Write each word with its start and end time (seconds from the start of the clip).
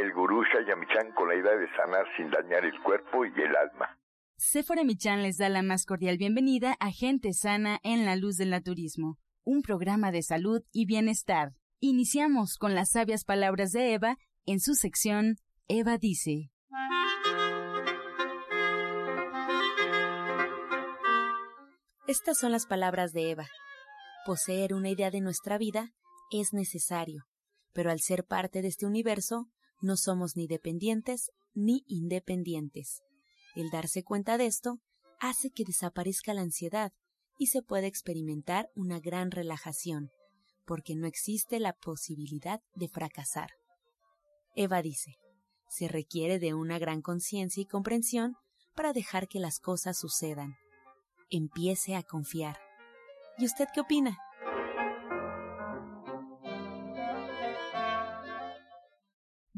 el 0.00 0.12
gurú 0.14 0.42
Shayamichan 0.44 1.12
con 1.12 1.28
la 1.28 1.34
idea 1.34 1.56
de 1.56 1.68
sanar 1.76 2.06
sin 2.16 2.30
dañar 2.30 2.64
el 2.64 2.80
cuerpo 2.82 3.24
y 3.24 3.32
el 3.40 3.54
alma. 3.54 3.98
Sephora 4.36 4.82
Michan 4.82 5.22
les 5.22 5.36
da 5.36 5.50
la 5.50 5.62
más 5.62 5.84
cordial 5.84 6.16
bienvenida 6.16 6.74
a 6.80 6.90
Gente 6.90 7.34
Sana 7.34 7.78
en 7.82 8.06
la 8.06 8.16
Luz 8.16 8.36
del 8.36 8.50
Naturismo, 8.50 9.18
un 9.44 9.60
programa 9.60 10.10
de 10.10 10.22
salud 10.22 10.62
y 10.72 10.86
bienestar. 10.86 11.52
Iniciamos 11.80 12.56
con 12.56 12.74
las 12.74 12.92
sabias 12.92 13.24
palabras 13.24 13.72
de 13.72 13.92
Eva 13.92 14.16
en 14.46 14.60
su 14.60 14.74
sección 14.74 15.36
Eva 15.68 15.98
dice. 15.98 16.50
Estas 22.06 22.38
son 22.38 22.50
las 22.50 22.66
palabras 22.66 23.12
de 23.12 23.30
Eva. 23.30 23.46
Poseer 24.24 24.74
una 24.74 24.88
idea 24.88 25.10
de 25.10 25.20
nuestra 25.20 25.58
vida 25.58 25.92
es 26.32 26.52
necesario, 26.52 27.24
pero 27.72 27.90
al 27.90 28.00
ser 28.00 28.24
parte 28.24 28.62
de 28.62 28.68
este 28.68 28.86
universo, 28.86 29.48
no 29.80 29.96
somos 29.96 30.36
ni 30.36 30.46
dependientes 30.46 31.30
ni 31.54 31.84
independientes. 31.86 33.02
El 33.54 33.70
darse 33.70 34.04
cuenta 34.04 34.38
de 34.38 34.46
esto 34.46 34.78
hace 35.18 35.50
que 35.50 35.64
desaparezca 35.64 36.34
la 36.34 36.42
ansiedad 36.42 36.92
y 37.38 37.46
se 37.46 37.62
pueda 37.62 37.86
experimentar 37.86 38.70
una 38.74 39.00
gran 39.00 39.30
relajación, 39.30 40.10
porque 40.66 40.94
no 40.94 41.06
existe 41.06 41.58
la 41.58 41.72
posibilidad 41.72 42.60
de 42.74 42.88
fracasar. 42.88 43.50
Eva 44.54 44.82
dice, 44.82 45.16
se 45.68 45.88
requiere 45.88 46.38
de 46.38 46.54
una 46.54 46.78
gran 46.78 47.00
conciencia 47.00 47.62
y 47.62 47.66
comprensión 47.66 48.36
para 48.74 48.92
dejar 48.92 49.28
que 49.28 49.40
las 49.40 49.58
cosas 49.58 49.98
sucedan. 49.98 50.56
Empiece 51.30 51.96
a 51.96 52.02
confiar. 52.02 52.58
¿Y 53.38 53.46
usted 53.46 53.68
qué 53.72 53.80
opina? 53.80 54.18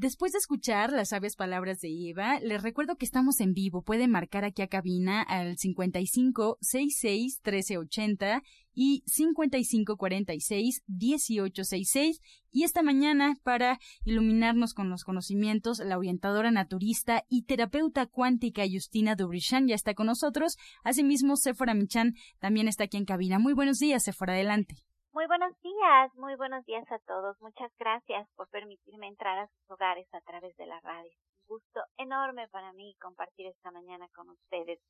Después 0.02 0.32
de 0.32 0.38
escuchar 0.38 0.90
las 0.90 1.10
sabias 1.10 1.36
palabras 1.36 1.78
de 1.78 1.88
Eva, 2.08 2.40
les 2.40 2.60
recuerdo 2.60 2.96
que 2.96 3.04
estamos 3.04 3.38
en 3.38 3.52
vivo. 3.52 3.82
Pueden 3.82 4.10
marcar 4.10 4.44
aquí 4.44 4.60
a 4.60 4.66
cabina 4.66 5.22
al 5.22 5.56
55 5.56 6.58
66 6.60 7.40
1380 7.44 8.42
y 8.74 9.04
55 9.06 9.96
46 9.96 10.82
1866. 10.88 12.20
Y 12.50 12.64
esta 12.64 12.82
mañana, 12.82 13.36
para 13.44 13.78
iluminarnos 14.04 14.74
con 14.74 14.90
los 14.90 15.04
conocimientos, 15.04 15.78
la 15.78 15.98
orientadora 15.98 16.50
naturista 16.50 17.22
y 17.28 17.44
terapeuta 17.44 18.06
cuántica 18.06 18.64
Justina 18.68 19.14
Dubrichan 19.14 19.68
ya 19.68 19.76
está 19.76 19.94
con 19.94 20.08
nosotros. 20.08 20.56
Asimismo, 20.82 21.36
Sephora 21.36 21.74
Michan 21.74 22.14
también 22.40 22.66
está 22.66 22.84
aquí 22.84 22.96
en 22.96 23.04
cabina. 23.04 23.38
Muy 23.38 23.52
buenos 23.52 23.78
días, 23.78 24.02
Sephora, 24.02 24.32
adelante. 24.32 24.82
Muy 25.14 25.26
buenos 25.26 25.52
días, 25.60 26.14
muy 26.14 26.36
buenos 26.36 26.64
días 26.64 26.90
a 26.90 26.98
todos. 27.00 27.38
Muchas 27.42 27.70
gracias 27.76 28.26
por 28.34 28.48
permitirme 28.48 29.08
entrar 29.08 29.38
a 29.38 29.46
sus 29.46 29.70
hogares 29.70 30.08
a 30.14 30.22
través 30.22 30.56
de 30.56 30.64
la 30.64 30.80
radio. 30.80 31.12
Un 31.40 31.58
gusto 31.58 31.82
enorme 31.98 32.48
para 32.48 32.72
mí 32.72 32.96
compartir 32.98 33.46
esta 33.48 33.70
mañana 33.70 34.08
con 34.14 34.30
ustedes. 34.30 34.80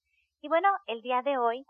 Y 0.41 0.47
bueno, 0.47 0.69
el 0.87 1.03
día 1.03 1.23
de 1.23 1.39
hoy 1.39 1.67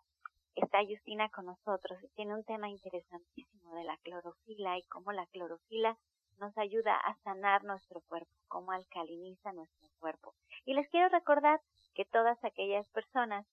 está 0.55 0.85
Justina 0.85 1.31
con 1.31 1.47
nosotros 1.47 1.99
y 2.03 2.09
tiene 2.11 2.35
un 2.35 2.45
tema 2.45 2.69
interesantísimo 2.69 3.75
de 3.75 3.85
la 3.85 3.97
clorofila 4.03 4.77
y 4.77 4.83
cómo 4.83 5.13
la 5.13 5.25
clorofila 5.29 5.97
nos 6.37 6.57
ayuda 6.59 6.95
a 6.95 7.17
sanar 7.23 7.65
nuestro 7.65 8.03
cuerpo, 8.03 8.35
cómo 8.49 8.73
alcaliniza 8.73 9.55
nuestro 9.55 9.89
cuerpo. 9.99 10.35
Y 10.67 10.75
les 10.75 10.87
quiero 10.91 11.09
recordar 11.09 11.59
que 11.95 12.05
todas 12.05 12.37
aquellas 12.45 12.87
personas 12.91 13.47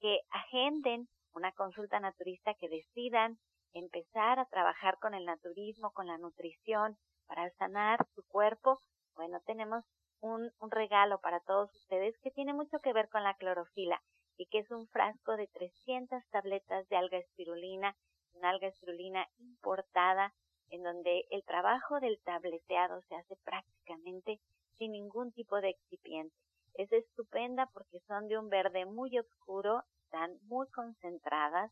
que 0.00 0.18
agenden 0.30 1.08
una 1.34 1.52
consulta 1.52 2.00
naturista, 2.00 2.54
que 2.54 2.68
decidan 2.68 3.38
empezar 3.72 4.38
a 4.38 4.46
trabajar 4.46 4.98
con 4.98 5.14
el 5.14 5.24
naturismo, 5.24 5.92
con 5.92 6.06
la 6.06 6.18
nutrición, 6.18 6.96
para 7.26 7.48
sanar 7.50 8.04
su 8.14 8.26
cuerpo, 8.26 8.80
bueno, 9.14 9.40
tenemos 9.46 9.84
un, 10.20 10.50
regalo 10.70 11.20
para 11.20 11.40
todos 11.40 11.74
ustedes 11.74 12.18
que 12.18 12.30
tiene 12.30 12.52
mucho 12.52 12.80
que 12.80 12.92
ver 12.92 13.08
con 13.08 13.22
la 13.22 13.34
clorofila 13.34 14.02
y 14.36 14.46
que 14.46 14.58
es 14.58 14.70
un 14.70 14.88
frasco 14.88 15.36
de 15.36 15.46
300 15.48 16.22
tabletas 16.30 16.88
de 16.88 16.96
alga 16.96 17.18
espirulina, 17.18 17.96
una 18.34 18.50
alga 18.50 18.68
espirulina 18.68 19.28
importada, 19.38 20.34
en 20.70 20.82
donde 20.82 21.26
el 21.30 21.44
trabajo 21.44 22.00
del 22.00 22.20
tableteado 22.22 23.02
se 23.02 23.14
hace 23.16 23.36
prácticamente 23.44 24.40
sin 24.78 24.92
ningún 24.92 25.32
tipo 25.32 25.60
de 25.60 25.70
excipiente. 25.70 26.34
Es 26.74 26.90
estupenda 26.92 27.66
porque 27.72 28.00
son 28.06 28.28
de 28.28 28.38
un 28.38 28.48
verde 28.48 28.86
muy 28.86 29.18
oscuro, 29.18 29.82
están 30.04 30.38
muy 30.42 30.66
concentradas, 30.68 31.70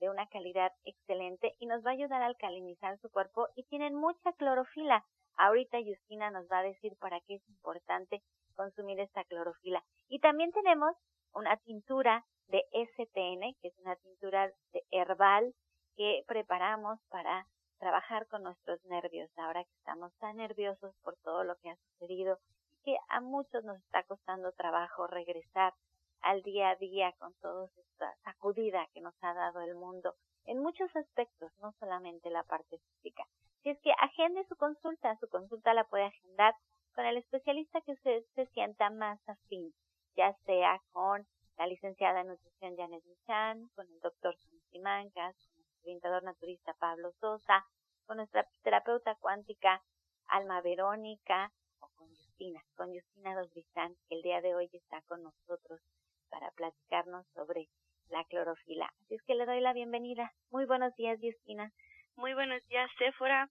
de 0.00 0.08
una 0.10 0.26
calidad 0.28 0.72
excelente 0.84 1.54
y 1.58 1.66
nos 1.66 1.84
va 1.84 1.90
a 1.90 1.94
ayudar 1.94 2.22
a 2.22 2.26
alcalinizar 2.26 2.98
su 3.00 3.10
cuerpo 3.10 3.48
y 3.54 3.64
tienen 3.64 3.94
mucha 3.94 4.32
clorofila. 4.32 5.04
Ahorita 5.36 5.78
Justina 5.84 6.30
nos 6.30 6.46
va 6.50 6.58
a 6.58 6.64
decir 6.64 6.96
para 6.98 7.20
qué 7.20 7.36
es 7.36 7.48
importante 7.48 8.22
consumir 8.54 8.98
esta 9.00 9.24
clorofila. 9.24 9.82
Y 10.08 10.18
también 10.20 10.52
tenemos 10.52 10.96
una 11.32 11.56
tintura 11.58 12.24
de 12.48 12.64
STN, 12.72 13.54
que 13.60 13.68
es 13.68 13.78
una 13.78 13.96
tintura 13.96 14.50
de 14.72 14.82
herbal 14.90 15.54
que 15.96 16.24
preparamos 16.26 16.98
para 17.08 17.46
trabajar 17.78 18.26
con 18.28 18.42
nuestros 18.42 18.84
nervios 18.84 19.30
ahora 19.38 19.64
que 19.64 19.74
estamos 19.78 20.12
tan 20.18 20.36
nerviosos 20.36 20.94
por 21.02 21.16
todo 21.22 21.44
lo 21.44 21.56
que 21.56 21.70
ha 21.70 21.76
sucedido 21.76 22.38
que 22.84 22.96
a 23.08 23.20
muchos 23.20 23.64
nos 23.64 23.78
está 23.78 24.02
costando 24.04 24.52
trabajo 24.52 25.06
regresar 25.06 25.74
al 26.22 26.42
día 26.42 26.70
a 26.70 26.76
día 26.76 27.12
con 27.18 27.34
toda 27.40 27.66
esta 27.76 28.14
sacudida 28.24 28.88
que 28.92 29.00
nos 29.00 29.14
ha 29.22 29.34
dado 29.34 29.60
el 29.60 29.74
mundo 29.74 30.14
en 30.46 30.58
muchos 30.58 30.94
aspectos, 30.96 31.52
no 31.58 31.72
solamente 31.78 32.30
la 32.30 32.42
parte 32.44 32.78
física. 32.78 33.24
Si 33.62 33.70
es 33.70 33.80
que 33.82 33.92
agende 33.98 34.44
su 34.48 34.56
consulta, 34.56 35.16
su 35.16 35.28
consulta 35.28 35.74
la 35.74 35.84
puede 35.84 36.04
agendar 36.04 36.54
con 36.94 37.04
el 37.04 37.18
especialista 37.18 37.80
que 37.82 37.92
usted 37.92 38.24
se 38.34 38.46
sienta 38.46 38.90
más 38.90 39.20
afín, 39.28 39.72
ya 40.16 40.34
sea 40.46 40.80
con 40.92 41.26
la 41.56 41.66
licenciada 41.66 42.22
en 42.22 42.28
nutrición 42.28 42.76
Janet 42.76 43.04
Michan, 43.04 43.68
con 43.74 43.86
el 43.86 44.00
doctor 44.00 44.34
Simancas, 44.70 45.36
con 45.52 45.62
el 45.62 45.80
orientador 45.82 46.22
naturista 46.22 46.74
Pablo 46.74 47.12
Sosa, 47.20 47.66
con 48.06 48.16
nuestra 48.16 48.48
terapeuta 48.62 49.14
cuántica 49.16 49.82
Alma 50.26 50.60
Verónica 50.62 51.52
o 51.80 51.88
con 51.94 52.08
Justina, 52.08 52.64
con 52.76 52.92
Justina 52.92 53.34
Dos 53.34 53.50
que 53.52 54.14
el 54.14 54.22
día 54.22 54.40
de 54.40 54.54
hoy 54.54 54.70
está 54.72 55.02
con 55.02 55.22
nosotros 55.22 55.80
para 56.30 56.50
platicarnos 56.52 57.26
sobre 57.34 57.68
la 58.08 58.24
clorofila. 58.24 58.90
Así 59.04 59.14
es 59.14 59.22
que 59.22 59.34
le 59.34 59.46
doy 59.46 59.60
la 59.60 59.72
bienvenida. 59.72 60.32
Muy 60.50 60.64
buenos 60.64 60.94
días, 60.96 61.18
Justina. 61.20 61.72
Muy 62.16 62.34
buenos 62.34 62.66
días, 62.68 62.90
Sephora. 62.98 63.48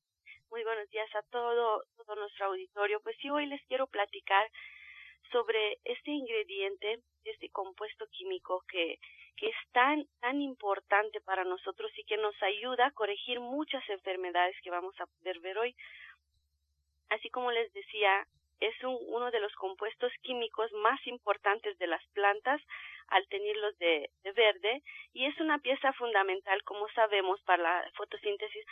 Muy 0.50 0.64
buenos 0.64 0.90
días 0.90 1.10
a 1.16 1.22
todo, 1.30 1.84
todo 1.96 2.16
nuestro 2.16 2.48
auditorio. 2.48 3.00
Pues 3.02 3.16
sí, 3.22 3.30
hoy 3.30 3.46
les 3.46 3.62
quiero 3.68 3.88
platicar 3.88 4.50
sobre 5.32 5.78
este 5.84 6.12
ingrediente, 6.12 7.00
este 7.24 7.50
compuesto 7.50 8.08
químico 8.08 8.64
que, 8.68 9.00
que 9.38 9.48
es 9.48 9.56
tan, 9.72 10.08
tan 10.20 10.42
importante 10.42 11.22
para 11.22 11.44
nosotros 11.44 11.92
y 11.98 12.04
que 12.04 12.18
nos 12.18 12.36
ayuda 12.42 12.88
a 12.88 12.92
corregir 12.92 13.40
muchas 13.40 13.88
enfermedades 13.90 14.56
que 14.64 14.72
vamos 14.72 15.00
a 15.00 15.06
poder 15.06 15.40
ver 15.40 15.58
hoy. 15.58 15.76
Así 17.10 17.30
como 17.30 17.52
les 17.52 17.72
decía, 17.74 18.28
es 18.60 18.76
uno 18.84 19.32
de 19.32 19.40
los 19.40 19.54
compuestos 19.56 20.12
químicos 20.22 20.72
más 20.74 21.00
importantes 21.08 21.78
de 21.78 21.88
las 21.88 22.06
plantas 22.14 22.62
al 23.08 23.28
tenerlos 23.28 23.78
de, 23.80 24.10
verde 24.36 24.84
y 25.14 25.26
es 25.26 25.40
una 25.40 25.60
pieza 25.60 25.92
fundamental, 25.94 26.64
como 26.64 26.88
sabemos, 26.90 27.42
para 27.42 27.64
la 27.64 27.92
fotosíntesis, 27.96 28.66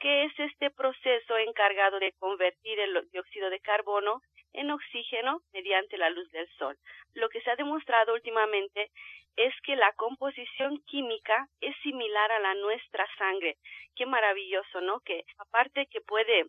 que 0.00 0.24
es 0.24 0.32
este 0.38 0.70
proceso 0.70 1.36
encargado 1.38 2.00
de 2.00 2.12
convertir 2.18 2.80
el 2.80 3.08
dióxido 3.12 3.50
de 3.50 3.60
carbono 3.60 4.22
en 4.52 4.70
oxígeno 4.70 5.40
mediante 5.52 5.98
la 5.98 6.10
luz 6.10 6.30
del 6.30 6.48
sol. 6.58 6.76
Lo 7.14 7.28
que 7.28 7.40
se 7.42 7.50
ha 7.50 7.56
demostrado 7.56 8.14
últimamente 8.14 8.90
es 9.36 9.54
que 9.62 9.76
la 9.76 9.92
composición 9.92 10.80
química 10.86 11.48
es 11.60 11.76
similar 11.82 12.30
a 12.32 12.40
la 12.40 12.54
nuestra 12.54 13.06
sangre. 13.18 13.56
Qué 13.96 14.06
maravilloso, 14.06 14.80
¿no? 14.80 15.00
Que 15.00 15.24
aparte 15.38 15.86
que 15.86 16.00
puede 16.00 16.46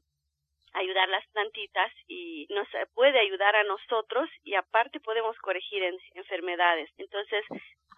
ayudar 0.76 1.10
las 1.10 1.26
plantitas 1.30 1.92
y 2.08 2.48
nos 2.50 2.68
puede 2.94 3.20
ayudar 3.20 3.56
a 3.56 3.64
nosotros 3.64 4.30
y 4.44 4.56
aparte 4.56 5.00
podemos 5.00 5.38
corregir 5.40 5.84
enfermedades. 6.14 6.90
Entonces, 6.98 7.44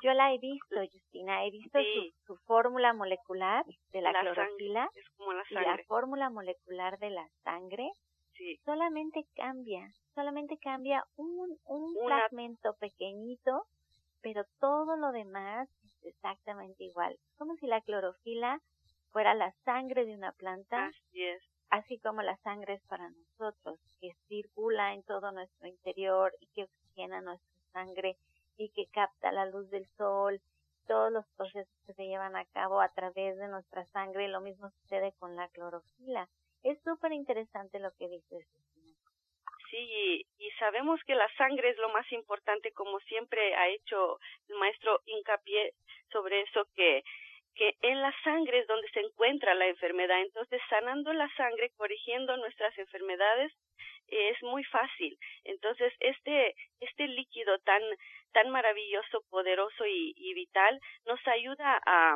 yo 0.03 0.13
la 0.13 0.33
he 0.33 0.37
visto, 0.37 0.75
Justina, 0.91 1.45
he 1.45 1.51
visto 1.51 1.79
su, 2.25 2.37
fórmula 2.45 2.93
molecular 2.93 3.65
de 3.91 4.01
la, 4.01 4.13
clorofila 4.13 4.89
es 4.95 5.09
como 5.17 5.33
la 5.33 5.43
y 5.49 5.53
la 5.55 5.77
fórmula 5.87 6.29
molecular 6.29 6.97
de 6.99 7.09
la 7.09 7.27
sangre 7.43 7.89
solamente 8.63 9.25
cambia, 9.35 9.89
solamente 10.13 10.57
cambia 10.59 11.03
un, 11.15 11.57
un 11.65 11.95
fragmento 12.05 12.75
pequeñito, 12.79 13.63
pero 14.21 14.43
todo 14.59 14.95
lo 14.97 15.11
demás 15.11 15.67
es 15.83 16.05
exactamente 16.05 16.83
igual. 16.83 17.17
Como 17.37 17.55
si 17.55 17.67
la 17.67 17.81
clorofila 17.81 18.59
fuera 19.11 19.33
la 19.33 19.51
sangre 19.63 20.05
de 20.05 20.15
una 20.15 20.31
planta. 20.33 20.87
Así 20.87 21.23
es. 21.23 21.41
Así 21.69 21.99
como 21.99 22.21
la 22.21 22.37
sangre 22.37 22.75
es 22.75 22.81
para 22.83 23.09
nosotros, 23.09 23.79
que 23.99 24.15
circula 24.27 24.93
en 24.93 25.03
todo 25.03 25.31
nuestro 25.31 25.67
interior 25.67 26.33
y 26.39 26.47
que 26.47 26.63
oxigena 26.63 27.21
nuestra 27.21 27.57
sangre 27.73 28.17
y 28.57 28.69
que 28.69 28.87
capta 28.87 29.31
la 29.31 29.45
luz 29.45 29.69
del 29.69 29.87
sol, 29.97 30.41
todos 30.87 31.11
los 31.11 31.25
procesos 31.35 31.73
que 31.85 31.93
se 31.93 32.07
llevan 32.07 32.35
a 32.35 32.45
cabo 32.45 32.81
a 32.81 32.89
través 32.89 33.37
de 33.37 33.47
nuestra 33.49 33.85
sangre, 33.87 34.29
lo 34.29 34.41
mismo 34.41 34.69
sucede 34.81 35.13
con 35.19 35.35
la 35.35 35.49
clorofila. 35.49 36.29
Es 36.63 36.81
súper 36.83 37.11
interesante 37.11 37.79
lo 37.79 37.91
que 37.95 38.07
dices. 38.07 38.47
Sí, 39.69 40.25
y, 40.39 40.49
sabemos 40.59 40.99
que 41.05 41.13
la 41.13 41.27
sangre 41.37 41.69
es 41.69 41.77
lo 41.77 41.89
más 41.89 42.09
importante, 42.11 42.71
como 42.71 42.99
siempre 43.01 43.53
ha 43.55 43.67
hecho 43.67 44.17
el 44.47 44.55
maestro 44.55 45.01
hincapié 45.05 45.73
sobre 46.09 46.41
eso, 46.41 46.65
que, 46.73 47.03
que 47.57 47.75
en 47.81 48.01
la 48.01 48.13
sangre 48.23 48.59
es 48.59 48.67
donde 48.67 48.87
se 48.89 48.99
encuentra 48.99 49.55
la 49.55 49.67
enfermedad. 49.67 50.21
Entonces, 50.21 50.61
sanando 50.69 51.11
la 51.13 51.29
sangre, 51.35 51.71
corrigiendo 51.75 52.37
nuestras 52.37 52.77
enfermedades, 52.77 53.51
es 54.07 54.41
muy 54.43 54.63
fácil. 54.65 55.17
Entonces, 55.43 55.93
este, 55.99 56.55
este 56.79 57.07
líquido 57.07 57.57
tan, 57.59 57.81
tan 58.31 58.49
maravilloso, 58.49 59.21
poderoso 59.29 59.85
y, 59.85 60.33
vital 60.33 60.79
nos 61.05 61.19
ayuda 61.27 61.81
a, 61.85 62.15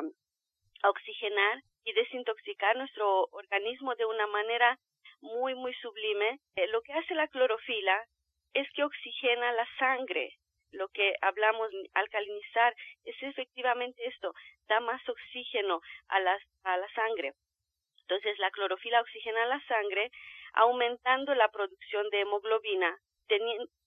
oxigenar 0.84 1.62
y 1.84 1.92
desintoxicar 1.92 2.76
nuestro 2.76 3.28
organismo 3.30 3.94
de 3.94 4.04
una 4.04 4.26
manera 4.26 4.78
muy, 5.20 5.54
muy 5.54 5.72
sublime. 5.74 6.40
Eh, 6.56 6.66
lo 6.68 6.82
que 6.82 6.92
hace 6.92 7.14
la 7.14 7.28
clorofila 7.28 8.04
es 8.54 8.68
que 8.72 8.82
oxigena 8.82 9.52
la 9.52 9.66
sangre. 9.78 10.34
Lo 10.72 10.88
que 10.88 11.14
hablamos 11.20 11.70
alcalinizar 11.94 12.74
es 13.04 13.16
efectivamente 13.22 14.06
esto, 14.06 14.34
da 14.68 14.80
más 14.80 15.06
oxígeno 15.08 15.80
a, 16.08 16.20
las, 16.20 16.42
a 16.64 16.76
la 16.76 16.88
sangre. 16.94 17.32
Entonces 18.02 18.38
la 18.38 18.50
clorofila 18.50 19.00
oxigena 19.00 19.46
la 19.46 19.64
sangre, 19.66 20.10
aumentando 20.54 21.34
la 21.34 21.48
producción 21.48 22.08
de 22.10 22.20
hemoglobina, 22.20 22.98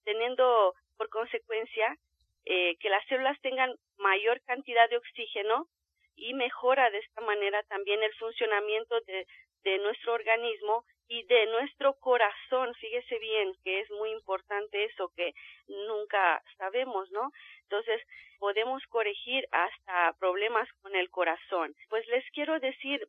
teniendo 0.03 0.73
por 0.97 1.09
consecuencia 1.09 1.97
eh, 2.45 2.75
que 2.77 2.89
las 2.89 3.05
células 3.07 3.39
tengan 3.41 3.75
mayor 3.97 4.41
cantidad 4.45 4.89
de 4.89 4.97
oxígeno 4.97 5.67
y 6.15 6.33
mejora 6.33 6.89
de 6.89 6.99
esta 6.99 7.21
manera 7.21 7.61
también 7.63 8.01
el 8.01 8.13
funcionamiento 8.15 9.01
de, 9.01 9.27
de 9.63 9.77
nuestro 9.79 10.13
organismo 10.13 10.85
y 11.07 11.23
de 11.23 11.45
nuestro 11.47 11.93
corazón. 11.95 12.73
Fíjese 12.75 13.19
bien 13.19 13.53
que 13.63 13.81
es 13.81 13.91
muy 13.91 14.11
importante 14.11 14.83
eso 14.85 15.11
que 15.15 15.33
nunca 15.67 16.41
sabemos, 16.57 17.09
¿no? 17.11 17.31
Entonces, 17.63 18.01
podemos 18.39 18.83
corregir 18.87 19.47
hasta 19.51 20.13
problemas 20.19 20.67
con 20.81 20.95
el 20.95 21.09
corazón. 21.09 21.75
Pues 21.89 22.05
les 22.07 22.23
quiero 22.31 22.59
decir 22.59 23.07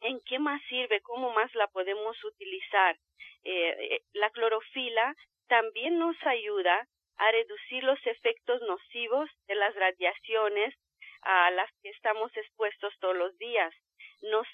en 0.00 0.20
qué 0.20 0.38
más 0.38 0.60
sirve, 0.68 1.00
cómo 1.02 1.32
más 1.32 1.54
la 1.54 1.66
podemos 1.68 2.22
utilizar. 2.24 2.96
Eh, 3.44 3.94
eh, 3.94 4.00
la 4.12 4.30
clorofila 4.30 5.14
también 5.48 5.98
nos 5.98 6.16
ayuda 6.24 6.86
a 7.16 7.32
reducir 7.32 7.84
los 7.84 7.98
efectos 8.06 8.60
nocivos 8.62 9.28
de 9.46 9.54
las 9.54 9.74
radiaciones 9.74 10.74
a 11.22 11.50
las 11.50 11.70
que 11.82 11.90
estamos 11.90 12.34
expuestos 12.36 12.94
todos 12.98 13.16
los 13.16 13.36
días 13.38 13.74
nos 14.22 14.46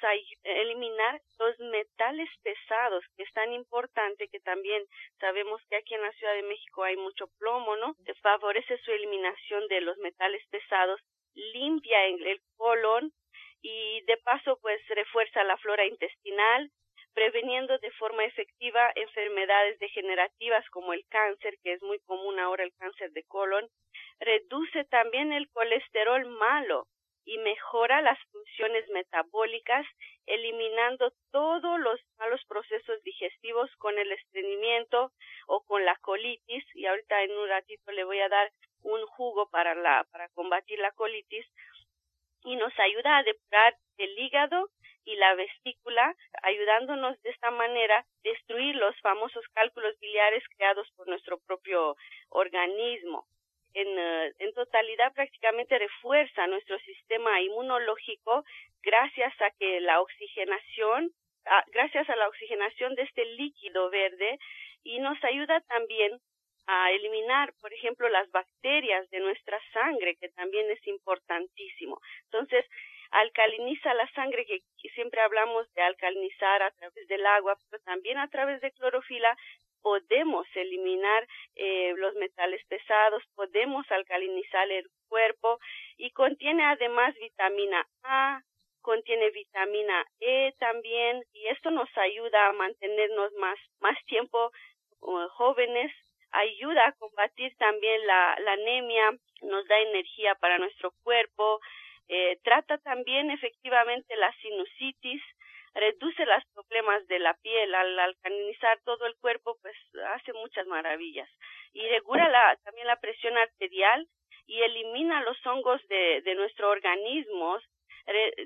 eliminar 0.44 1.20
los 1.38 1.58
metales 1.58 2.28
pesados, 2.42 3.04
que 3.16 3.24
es 3.24 3.32
tan 3.32 3.52
importante 3.52 4.28
que 4.28 4.40
también 4.40 4.82
sabemos 5.18 5.60
que 5.68 5.76
aquí 5.76 5.94
en 5.94 6.02
la 6.02 6.12
Ciudad 6.12 6.34
de 6.34 6.42
México 6.42 6.84
hay 6.84 6.96
mucho 6.96 7.26
plomo, 7.38 7.76
¿no? 7.76 7.96
Favorece 8.22 8.78
su 8.78 8.92
eliminación 8.92 9.66
de 9.68 9.80
los 9.80 9.96
metales 9.98 10.42
pesados, 10.50 11.00
limpia 11.34 12.06
el 12.06 12.40
colon 12.56 13.12
y 13.62 14.00
de 14.02 14.16
paso 14.18 14.58
pues 14.60 14.80
refuerza 14.88 15.42
la 15.44 15.56
flora 15.58 15.84
intestinal, 15.84 16.70
preveniendo 17.14 17.78
de 17.78 17.90
forma 17.92 18.24
efectiva 18.24 18.92
enfermedades 18.94 19.78
degenerativas 19.78 20.68
como 20.70 20.92
el 20.92 21.04
cáncer, 21.08 21.56
que 21.62 21.72
es 21.72 21.82
muy 21.82 21.98
común 22.00 22.38
ahora 22.38 22.62
el 22.62 22.74
cáncer 22.74 23.10
de 23.12 23.24
colon, 23.24 23.66
reduce 24.20 24.84
también 24.84 25.32
el 25.32 25.48
colesterol 25.50 26.26
malo, 26.26 26.86
y 27.36 27.38
mejora 27.38 28.00
las 28.00 28.18
funciones 28.32 28.88
metabólicas, 28.88 29.86
eliminando 30.24 31.12
todos 31.30 31.78
los 31.80 32.00
malos 32.18 32.40
procesos 32.46 33.02
digestivos 33.02 33.70
con 33.76 33.98
el 33.98 34.10
estreñimiento 34.10 35.12
o 35.46 35.62
con 35.64 35.84
la 35.84 35.96
colitis. 35.96 36.64
Y 36.74 36.86
ahorita 36.86 37.22
en 37.24 37.32
un 37.36 37.48
ratito 37.48 37.92
le 37.92 38.04
voy 38.04 38.20
a 38.20 38.30
dar 38.30 38.50
un 38.82 39.04
jugo 39.06 39.50
para, 39.50 39.74
la, 39.74 40.06
para 40.10 40.30
combatir 40.30 40.78
la 40.78 40.92
colitis. 40.92 41.46
Y 42.44 42.56
nos 42.56 42.72
ayuda 42.78 43.18
a 43.18 43.22
depurar 43.22 43.76
el 43.98 44.18
hígado 44.18 44.70
y 45.04 45.16
la 45.16 45.34
vesícula, 45.34 46.14
ayudándonos 46.42 47.20
de 47.22 47.30
esta 47.30 47.50
manera 47.50 47.98
a 47.98 48.06
destruir 48.24 48.76
los 48.76 48.98
famosos 49.02 49.44
cálculos 49.52 49.98
biliares 50.00 50.42
creados 50.56 50.90
por 50.96 51.06
nuestro 51.06 51.38
propio 51.40 51.96
organismo 52.30 53.26
en, 53.76 53.98
eh, 53.98 54.32
en 54.38 54.54
totalidad 54.54 55.12
prácticamente 55.12 55.78
refuerza 55.78 56.46
nuestro 56.46 56.78
sistema 56.78 57.40
inmunológico 57.42 58.42
gracias 58.82 59.34
a 59.42 59.50
que 59.58 59.80
la 59.80 60.00
oxigenación, 60.00 61.10
gracias 61.72 62.08
a 62.08 62.16
la 62.16 62.28
oxigenación 62.28 62.94
de 62.94 63.02
este 63.02 63.24
líquido 63.24 63.90
verde 63.90 64.38
y 64.82 64.98
nos 64.98 65.22
ayuda 65.22 65.60
también 65.60 66.18
a 66.66 66.90
eliminar, 66.90 67.52
por 67.60 67.72
ejemplo, 67.72 68.08
las 68.08 68.30
bacterias 68.30 69.08
de 69.10 69.20
nuestra 69.20 69.60
sangre, 69.72 70.16
que 70.16 70.30
también 70.30 70.68
es 70.70 70.84
importantísimo. 70.86 72.00
Entonces, 72.24 72.64
alcaliniza 73.10 73.94
la 73.94 74.10
sangre, 74.12 74.46
que 74.46 74.88
siempre 74.94 75.20
hablamos 75.20 75.72
de 75.74 75.82
alcalinizar 75.82 76.62
a 76.62 76.70
través 76.72 77.06
del 77.08 77.24
agua, 77.26 77.56
pero 77.70 77.82
también 77.84 78.18
a 78.18 78.28
través 78.28 78.60
de 78.62 78.72
clorofila 78.72 79.36
podemos 79.86 80.44
eliminar 80.56 81.28
eh, 81.54 81.94
los 81.96 82.12
metales 82.16 82.60
pesados, 82.66 83.22
podemos 83.36 83.86
alcalinizar 83.92 84.68
el 84.72 84.84
cuerpo 85.08 85.60
y 85.96 86.10
contiene 86.10 86.64
además 86.64 87.14
vitamina 87.20 87.86
A, 88.02 88.42
contiene 88.82 89.30
vitamina 89.30 90.04
E 90.18 90.52
también 90.58 91.22
y 91.32 91.46
esto 91.46 91.70
nos 91.70 91.88
ayuda 91.98 92.48
a 92.48 92.52
mantenernos 92.54 93.32
más, 93.34 93.60
más 93.78 93.96
tiempo 94.06 94.50
jóvenes, 95.34 95.92
ayuda 96.32 96.88
a 96.88 96.92
combatir 96.94 97.54
también 97.56 98.04
la, 98.08 98.36
la, 98.40 98.54
anemia, 98.54 99.12
nos 99.42 99.68
da 99.68 99.78
energía 99.78 100.34
para 100.34 100.58
nuestro 100.58 100.90
cuerpo, 101.04 101.60
eh, 102.08 102.40
trata 102.42 102.78
también 102.78 103.30
efectivamente 103.30 104.16
la 104.16 104.32
sinusitis, 104.42 105.22
reduce 105.76 106.24
los 106.26 106.44
problemas 106.54 107.06
de 107.06 107.18
la 107.18 107.34
piel. 107.34 107.74
Al 107.74 107.98
alcalinizar 107.98 108.80
todo 108.84 109.06
el 109.06 109.16
cuerpo 109.16 109.56
pues 109.62 109.76
hace 110.14 110.32
muchas 110.32 110.66
maravillas. 110.66 111.28
Y 111.72 111.86
regula 111.88 112.28
la, 112.28 112.56
también 112.64 112.86
la 112.86 113.00
presión 113.00 113.36
arterial 113.38 114.06
y 114.46 114.62
elimina 114.62 115.22
los 115.22 115.38
hongos 115.46 115.80
de, 115.88 116.22
de 116.22 116.34
nuestro 116.34 116.70
organismo. 116.70 117.58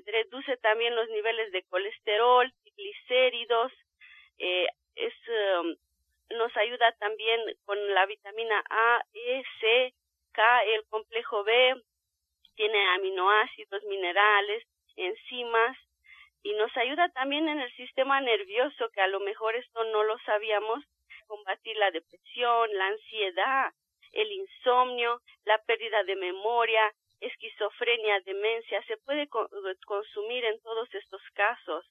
Reduce 0.05 0.57
también 0.57 0.95
los 0.95 1.07
niveles 1.09 1.51
de 1.51 1.63
colesterol 1.63 2.51
glicéridos 2.75 3.71
eh, 4.39 4.67
es 4.95 5.13
um, 5.59 5.75
nos 6.37 6.55
ayuda 6.57 6.91
también 6.93 7.39
con 7.65 7.77
la 7.93 8.05
vitamina 8.05 8.63
A, 8.69 9.03
E, 9.13 9.43
C, 9.59 9.93
K, 10.31 10.63
el 10.63 10.85
complejo 10.87 11.43
B, 11.43 11.75
tiene 12.55 12.87
aminoácidos, 12.95 13.83
minerales, 13.83 14.63
enzimas, 14.95 15.77
y 16.43 16.53
nos 16.53 16.75
ayuda 16.77 17.09
también 17.09 17.47
en 17.47 17.59
el 17.59 17.71
sistema 17.75 18.19
nervioso, 18.21 18.89
que 18.89 19.01
a 19.01 19.07
lo 19.07 19.19
mejor 19.19 19.55
esto 19.55 19.83
no 19.85 20.03
lo 20.03 20.17
sabíamos, 20.19 20.83
combatir 21.27 21.77
la 21.77 21.91
depresión, 21.91 22.69
la 22.73 22.87
ansiedad, 22.87 23.71
el 24.11 24.31
insomnio, 24.31 25.21
la 25.45 25.57
pérdida 25.59 26.03
de 26.03 26.15
memoria, 26.15 26.91
esquizofrenia, 27.21 28.19
demencia, 28.21 28.83
se 28.83 28.97
puede 28.97 29.27
consumir 29.85 30.43
en 30.45 30.59
todos 30.61 30.93
estos 30.93 31.21
casos. 31.33 31.85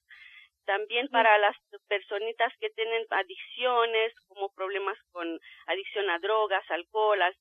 También 0.65 1.07
para 1.07 1.37
las 1.39 1.55
personitas 1.87 2.53
que 2.59 2.69
tienen 2.71 3.05
adicciones, 3.09 4.13
como 4.27 4.53
problemas 4.53 4.97
con 5.11 5.39
adicción 5.65 6.09
a 6.09 6.19
drogas, 6.19 6.69
alcohol, 6.69 7.21
al 7.21 7.35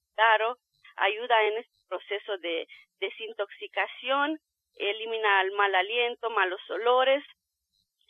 ayuda 0.96 1.42
en 1.44 1.58
este 1.58 1.74
proceso 1.88 2.38
de 2.38 2.66
desintoxicación 3.00 4.38
elimina 4.88 5.42
el 5.42 5.52
mal 5.52 5.74
aliento, 5.74 6.30
malos 6.30 6.60
olores, 6.70 7.22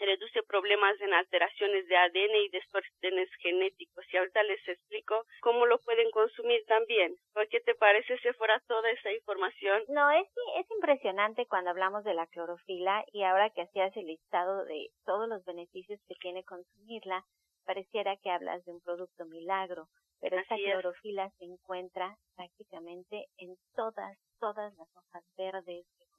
reduce 0.05 0.43
problemas 0.45 1.01
en 1.01 1.13
alteraciones 1.13 1.87
de 1.87 1.97
ADN 1.97 2.37
y 2.37 2.49
distorsiones 2.51 3.29
genéticos. 3.41 4.05
Y 4.13 4.17
ahorita 4.17 4.43
les 4.45 4.67
explico 4.69 5.25
cómo 5.41 5.67
lo 5.67 5.79
pueden 5.81 6.11
consumir 6.11 6.65
también. 6.67 7.17
¿Por 7.33 7.49
qué 7.49 7.61
te 7.61 7.75
parece 7.75 8.19
si 8.19 8.33
fuera 8.33 8.61
toda 8.67 8.91
esa 8.91 9.13
información? 9.13 9.83
No, 9.89 10.11
es, 10.11 10.27
es 10.57 10.71
impresionante 10.71 11.47
cuando 11.47 11.71
hablamos 11.71 12.05
de 12.05 12.15
la 12.15 12.27
clorofila 12.27 13.05
y 13.13 13.23
ahora 13.23 13.51
que 13.51 13.63
hacías 13.63 13.97
el 13.97 14.07
listado 14.07 14.65
de 14.65 14.89
todos 15.05 15.29
los 15.29 15.45
beneficios 15.45 16.01
que 16.09 16.15
tiene 16.17 16.45
consumirla, 16.45 17.25
pareciera 17.65 18.17
que 18.17 18.31
hablas 18.31 18.65
de 18.65 18.73
un 18.73 18.81
producto 18.81 19.27
milagro, 19.27 19.89
pero 20.21 20.39
esta 20.39 20.57
clorofila 20.57 21.31
se 21.39 21.45
encuentra 21.45 22.17
prácticamente 22.37 23.27
en 23.39 23.57
todas, 23.75 24.19
todas 24.39 24.75
las 24.77 24.89
hojas 24.97 25.25
verdes 25.37 25.87
que 25.99 26.10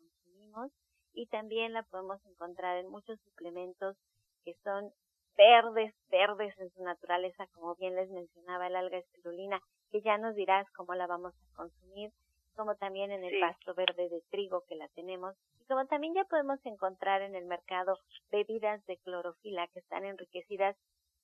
y 1.13 1.27
también 1.27 1.74
la 1.74 1.84
podemos 1.84 2.24
encontrar 2.25 2.77
en 2.77 2.89
muchos 2.89 3.20
suplementos 3.22 3.98
que 4.43 4.55
son 4.63 4.91
verdes, 5.38 5.93
verdes 6.10 6.58
en 6.60 6.70
su 6.72 6.84
naturaleza, 6.84 7.48
como 7.53 7.75
bien 7.75 7.96
les 7.96 8.10
mencionaba 8.10 8.67
el 8.67 8.75
alga 8.75 8.98
espirulina, 8.98 9.62
que 9.91 10.01
ya 10.01 10.17
nos 10.17 10.36
dirás 10.36 10.70
cómo 10.72 10.93
la 10.93 11.08
vamos 11.08 11.34
a 11.34 11.55
consumir, 11.55 12.12
como 12.55 12.75
también 12.75 13.12
en 13.12 13.24
el 13.24 13.39
pasto 13.39 13.74
verde 13.74 14.10
de 14.10 14.22
trigo 14.29 14.63
que 14.67 14.75
la 14.75 14.88
tenemos, 14.89 15.36
y 15.60 15.65
como 15.65 15.86
también 15.88 16.13
ya 16.13 16.25
podemos 16.25 16.60
encontrar 16.65 17.22
en 17.22 17.36
el 17.36 17.46
mercado 17.46 17.98
bebidas 18.29 18.86
de 18.86 18.98
clorofila 18.98 19.67
que 19.67 19.79
están 19.79 20.05
enriquecidas 20.05 20.75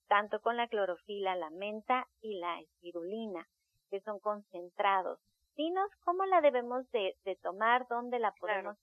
tanto 0.07 0.41
con 0.41 0.55
la 0.55 0.67
clorofila, 0.67 1.35
la 1.35 1.49
menta 1.49 2.07
y 2.21 2.39
la 2.39 2.59
espirulina, 2.61 3.45
que 3.89 3.99
son 4.01 4.19
concentrados. 4.19 5.19
Dinos 5.55 5.89
cómo 6.05 6.25
la 6.25 6.39
debemos 6.41 6.89
de, 6.91 7.15
tomar, 7.41 7.87
dónde 7.89 8.19
la 8.19 8.31
podemos 8.39 8.77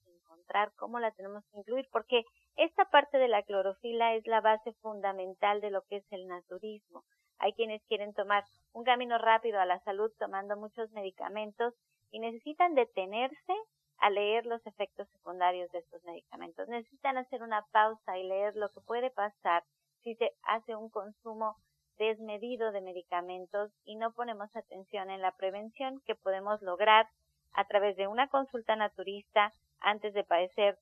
cómo 0.75 0.99
la 0.99 1.11
tenemos 1.11 1.43
que 1.51 1.59
incluir, 1.59 1.87
porque 1.91 2.23
esta 2.55 2.85
parte 2.85 3.17
de 3.17 3.27
la 3.27 3.43
clorofila 3.43 4.13
es 4.15 4.25
la 4.27 4.41
base 4.41 4.73
fundamental 4.81 5.61
de 5.61 5.71
lo 5.71 5.81
que 5.83 5.97
es 5.97 6.05
el 6.11 6.27
naturismo. 6.27 7.03
Hay 7.37 7.53
quienes 7.53 7.83
quieren 7.87 8.13
tomar 8.13 8.43
un 8.73 8.83
camino 8.83 9.17
rápido 9.17 9.59
a 9.59 9.65
la 9.65 9.79
salud 9.81 10.11
tomando 10.17 10.55
muchos 10.55 10.91
medicamentos 10.91 11.73
y 12.11 12.19
necesitan 12.19 12.75
detenerse 12.75 13.53
a 13.97 14.09
leer 14.09 14.45
los 14.45 14.65
efectos 14.65 15.07
secundarios 15.09 15.69
de 15.71 15.79
estos 15.79 16.03
medicamentos. 16.03 16.67
Necesitan 16.67 17.17
hacer 17.17 17.43
una 17.43 17.65
pausa 17.71 18.17
y 18.17 18.23
leer 18.23 18.55
lo 18.55 18.69
que 18.69 18.81
puede 18.81 19.09
pasar 19.09 19.63
si 20.03 20.15
se 20.15 20.31
hace 20.43 20.75
un 20.75 20.89
consumo 20.89 21.57
desmedido 21.97 22.71
de 22.71 22.81
medicamentos 22.81 23.71
y 23.85 23.95
no 23.95 24.11
ponemos 24.11 24.53
atención 24.55 25.09
en 25.09 25.21
la 25.21 25.31
prevención 25.31 26.01
que 26.05 26.15
podemos 26.15 26.61
lograr 26.61 27.07
a 27.53 27.65
través 27.65 27.95
de 27.95 28.07
una 28.07 28.27
consulta 28.27 28.75
naturista 28.75 29.53
antes 29.85 30.13
de 30.13 30.23
padecer 30.23 30.77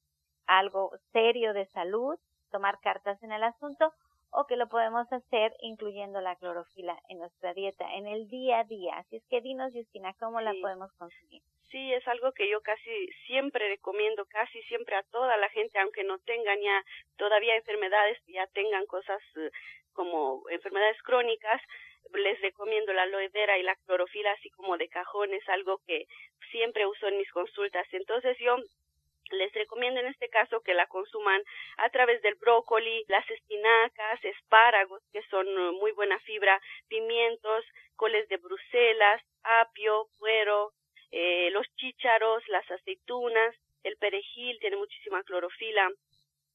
algo 0.47 0.91
serio 1.11 1.53
de 1.53 1.65
salud, 1.67 2.17
tomar 2.51 2.79
cartas 2.81 3.21
en 3.23 3.31
el 3.31 3.43
asunto 3.43 3.93
o 4.31 4.45
que 4.47 4.55
lo 4.55 4.67
podemos 4.67 5.11
hacer 5.11 5.53
incluyendo 5.61 6.19
la 6.21 6.35
clorofila 6.35 6.97
en 7.09 7.19
nuestra 7.19 7.53
dieta 7.53 7.85
en 7.93 8.07
el 8.07 8.27
día 8.29 8.59
a 8.59 8.63
día. 8.63 8.97
Así 8.97 9.17
es 9.17 9.23
que 9.29 9.41
dinos, 9.41 9.71
Justina, 9.73 10.13
¿cómo 10.19 10.41
la 10.41 10.53
podemos 10.59 10.91
consumir? 10.93 11.41
Sí, 11.69 11.93
es 11.93 12.07
algo 12.07 12.31
que 12.33 12.49
yo 12.49 12.61
casi 12.61 13.07
siempre 13.27 13.67
recomiendo, 13.67 14.25
casi 14.25 14.61
siempre 14.63 14.95
a 14.95 15.03
toda 15.11 15.37
la 15.37 15.49
gente, 15.49 15.79
aunque 15.79 16.03
no 16.03 16.19
tengan 16.19 16.59
ya 16.61 16.83
todavía 17.17 17.55
enfermedades, 17.55 18.17
ya 18.27 18.47
tengan 18.47 18.85
cosas 18.85 19.21
eh, 19.35 19.49
como 19.93 20.43
enfermedades 20.49 21.01
crónicas, 21.03 21.61
les 22.13 22.39
recomiendo 22.41 22.93
la 22.93 23.03
aloe 23.03 23.29
vera 23.29 23.57
y 23.57 23.63
la 23.63 23.75
clorofila 23.85 24.31
así 24.31 24.49
como 24.51 24.77
de 24.77 24.87
cajón, 24.87 25.33
es 25.33 25.47
algo 25.49 25.79
que 25.87 26.05
siempre 26.51 26.85
uso 26.85 27.07
en 27.07 27.17
mis 27.17 27.31
consultas. 27.31 27.87
Entonces 27.91 28.37
yo 28.39 28.57
les 29.31 29.51
recomiendo 29.53 29.99
en 29.99 30.07
este 30.07 30.29
caso 30.29 30.61
que 30.61 30.73
la 30.73 30.87
consuman 30.87 31.41
a 31.77 31.89
través 31.89 32.21
del 32.21 32.35
brócoli, 32.35 33.05
las 33.07 33.27
espinacas, 33.29 34.23
espárragos, 34.23 35.01
que 35.11 35.21
son 35.23 35.47
uh, 35.47 35.73
muy 35.73 35.91
buena 35.91 36.19
fibra, 36.19 36.61
pimientos, 36.87 37.65
coles 37.95 38.27
de 38.29 38.37
Bruselas, 38.37 39.21
apio, 39.43 40.07
puero, 40.19 40.73
eh, 41.11 41.49
los 41.51 41.67
chícharos, 41.75 42.47
las 42.47 42.69
aceitunas, 42.71 43.55
el 43.83 43.97
perejil 43.97 44.59
tiene 44.59 44.77
muchísima 44.77 45.23
clorofila, 45.23 45.89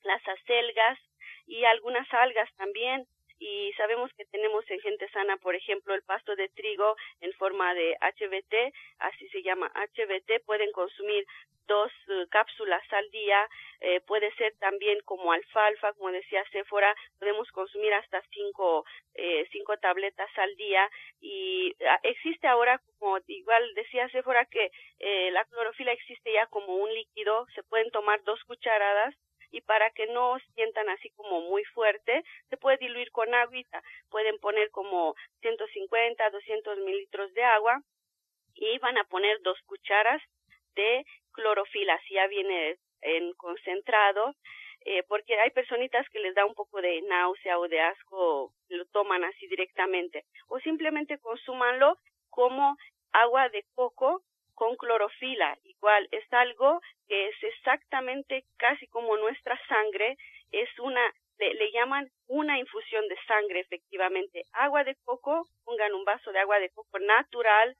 las 0.03 0.27
acelgas 0.27 0.99
y 1.47 1.65
algunas 1.65 2.13
algas 2.13 2.49
también 2.57 3.07
y 3.39 3.73
sabemos 3.75 4.11
que 4.15 4.25
tenemos 4.27 4.69
en 4.71 4.81
gente 4.81 5.09
sana, 5.11 5.37
por 5.37 5.55
ejemplo, 5.55 5.95
el 5.95 6.03
pasto 6.03 6.35
de 6.37 6.49
trigo 6.49 6.97
en 7.21 7.33
forma 7.35 7.75
de 7.75 7.97
HBT, 8.01 8.75
así 8.99 9.29
se 9.29 9.43
llama 9.43 9.71
HBT, 9.75 10.45
pueden 10.45 10.73
consumir 10.73 11.27
dos 11.69 11.93
eh, 12.09 12.27
cápsulas 12.31 12.83
al 12.93 13.09
día, 13.11 13.49
eh, 13.81 14.01
puede 14.01 14.35
ser 14.35 14.55
también 14.59 14.99
como 15.05 15.31
alfalfa, 15.31 15.93
como 15.93 16.11
decía 16.11 16.43
Sephora, 16.51 16.95
podemos 17.21 17.49
consumir 17.53 17.93
hasta 17.95 18.21
cinco, 18.33 18.85
eh, 19.15 19.47
cinco 19.53 19.77
tabletas 19.77 20.31
al 20.37 20.57
día 20.57 20.91
y 21.21 21.75
ah, 21.87 22.01
existe 22.03 22.49
ahora, 22.49 22.81
como 22.99 23.19
igual 23.29 23.63
decía 23.75 24.09
Sephora, 24.09 24.47
que 24.47 24.71
la 25.31 25.45
clorofila 25.45 25.93
existe 25.93 26.33
ya 26.33 26.47
como 26.47 26.75
un 26.75 26.93
líquido, 26.93 27.47
se 27.55 27.63
pueden 27.63 27.91
tomar 27.91 28.23
dos 28.25 28.43
cucharadas 28.45 29.15
y 29.51 29.61
para 29.63 29.91
que 29.91 30.07
no 30.07 30.39
sientan 30.55 30.89
así 30.89 31.11
como 31.11 31.41
muy 31.43 31.65
fuerte, 31.65 32.23
se 32.51 32.57
puede 32.57 32.79
diluir 32.79 33.11
con 33.11 33.35
agüita. 33.35 33.83
Pueden 34.11 34.39
poner 34.39 34.71
como 34.71 35.15
150, 35.41 36.31
200 36.31 36.79
mililitros 36.79 37.33
de 37.35 37.45
agua 37.45 37.83
y 38.55 38.79
van 38.79 38.99
a 38.99 39.05
poner 39.05 39.41
dos 39.43 39.59
cucharas 39.67 40.23
de 40.75 41.05
clorofila, 41.33 42.01
si 42.07 42.15
ya 42.15 42.27
viene 42.27 42.77
en 43.01 43.33
concentrado, 43.35 44.35
eh, 44.85 45.03
porque 45.05 45.39
hay 45.39 45.51
personitas 45.51 46.09
que 46.11 46.21
les 46.21 46.35
da 46.35 46.45
un 46.45 46.55
poco 46.55 46.81
de 46.81 47.03
náusea 47.03 47.59
o 47.59 47.69
de 47.69 47.81
asco, 47.81 48.53
lo 48.69 48.87
toman 48.87 49.25
así 49.25 49.47
directamente, 49.47 50.25
o 50.49 50.59
simplemente 50.61 51.19
consúmanlo 51.19 51.99
como 52.31 52.77
agua 53.13 53.49
de 53.49 53.65
coco 53.75 54.23
con 54.59 54.75
clorofila. 54.75 55.57
Igual 55.63 56.09
es 56.11 56.25
algo 56.33 56.81
que 57.07 57.29
es 57.29 57.37
exactamente 57.43 58.45
casi 58.57 58.89
como 58.89 59.17
nuestra 59.17 59.57
sangre, 59.69 60.17
es 60.51 60.69
una, 60.81 61.15
le, 61.39 61.71
llaman 61.71 62.11
una 62.27 62.59
infusión 62.59 63.07
de 63.07 63.17
sangre 63.29 63.61
efectivamente. 63.61 64.43
Agua 64.55 64.83
de 64.83 64.97
coco, 65.05 65.47
pongan 65.65 65.95
un 65.95 66.05
vaso 66.05 66.33
de 66.33 66.41
agua 66.41 66.59
de 66.59 66.71
coco 66.71 66.99
natural, 66.99 67.77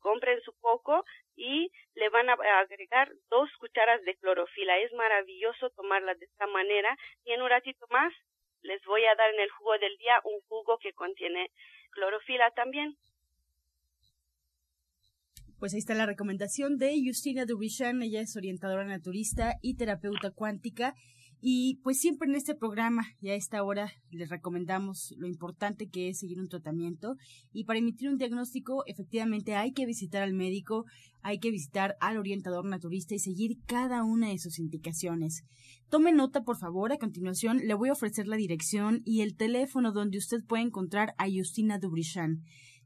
compren 0.00 0.40
su 0.40 0.52
coco 0.60 1.04
y 1.36 1.70
le 1.94 2.08
van 2.08 2.28
a 2.30 2.32
agregar 2.32 3.12
dos 3.30 3.48
cucharas 3.60 4.02
de 4.02 4.16
clorofila. 4.16 4.76
Es 4.78 4.92
maravilloso 4.94 5.70
tomarla 5.70 6.14
de 6.16 6.24
esta 6.24 6.48
manera 6.48 6.96
y 7.24 7.32
en 7.32 7.42
un 7.42 7.48
ratito 7.48 7.86
más 7.90 8.12
les 8.62 8.84
voy 8.86 9.04
a 9.04 9.14
dar 9.14 9.32
en 9.32 9.38
el 9.38 9.50
jugo 9.50 9.78
del 9.78 9.96
día 9.98 10.20
un 10.24 10.40
jugo 10.48 10.78
que 10.78 10.92
contiene 10.94 11.52
clorofila 11.92 12.50
también. 12.50 12.96
Pues 15.58 15.74
ahí 15.74 15.80
está 15.80 15.94
la 15.94 16.06
recomendación 16.06 16.76
de 16.76 16.94
Justina 17.04 17.44
Dubichan, 17.44 18.00
ella 18.00 18.20
es 18.20 18.36
orientadora 18.36 18.84
naturista 18.84 19.56
y 19.60 19.74
terapeuta 19.74 20.30
cuántica. 20.30 20.94
Y 21.40 21.80
pues 21.82 21.98
siempre 21.98 22.28
en 22.28 22.36
este 22.36 22.54
programa 22.54 23.08
y 23.20 23.30
a 23.30 23.34
esta 23.34 23.64
hora 23.64 23.92
les 24.10 24.28
recomendamos 24.28 25.14
lo 25.18 25.26
importante 25.26 25.88
que 25.88 26.08
es 26.08 26.20
seguir 26.20 26.38
un 26.38 26.48
tratamiento 26.48 27.16
y 27.52 27.64
para 27.64 27.80
emitir 27.80 28.08
un 28.08 28.18
diagnóstico 28.18 28.84
efectivamente 28.86 29.54
hay 29.54 29.72
que 29.72 29.86
visitar 29.86 30.22
al 30.22 30.32
médico, 30.32 30.84
hay 31.22 31.38
que 31.38 31.52
visitar 31.52 31.96
al 32.00 32.18
orientador 32.18 32.64
naturista 32.64 33.14
y 33.14 33.20
seguir 33.20 33.58
cada 33.66 34.02
una 34.02 34.30
de 34.30 34.38
sus 34.38 34.58
indicaciones. 34.58 35.42
Tome 35.88 36.12
nota 36.12 36.42
por 36.42 36.58
favor, 36.58 36.92
a 36.92 36.98
continuación 36.98 37.58
le 37.64 37.74
voy 37.74 37.88
a 37.88 37.92
ofrecer 37.92 38.26
la 38.26 38.36
dirección 38.36 39.02
y 39.04 39.22
el 39.22 39.36
teléfono 39.36 39.92
donde 39.92 40.18
usted 40.18 40.44
puede 40.44 40.64
encontrar 40.64 41.14
a 41.18 41.26
Justina 41.28 41.78
Dubrichan. 41.78 42.42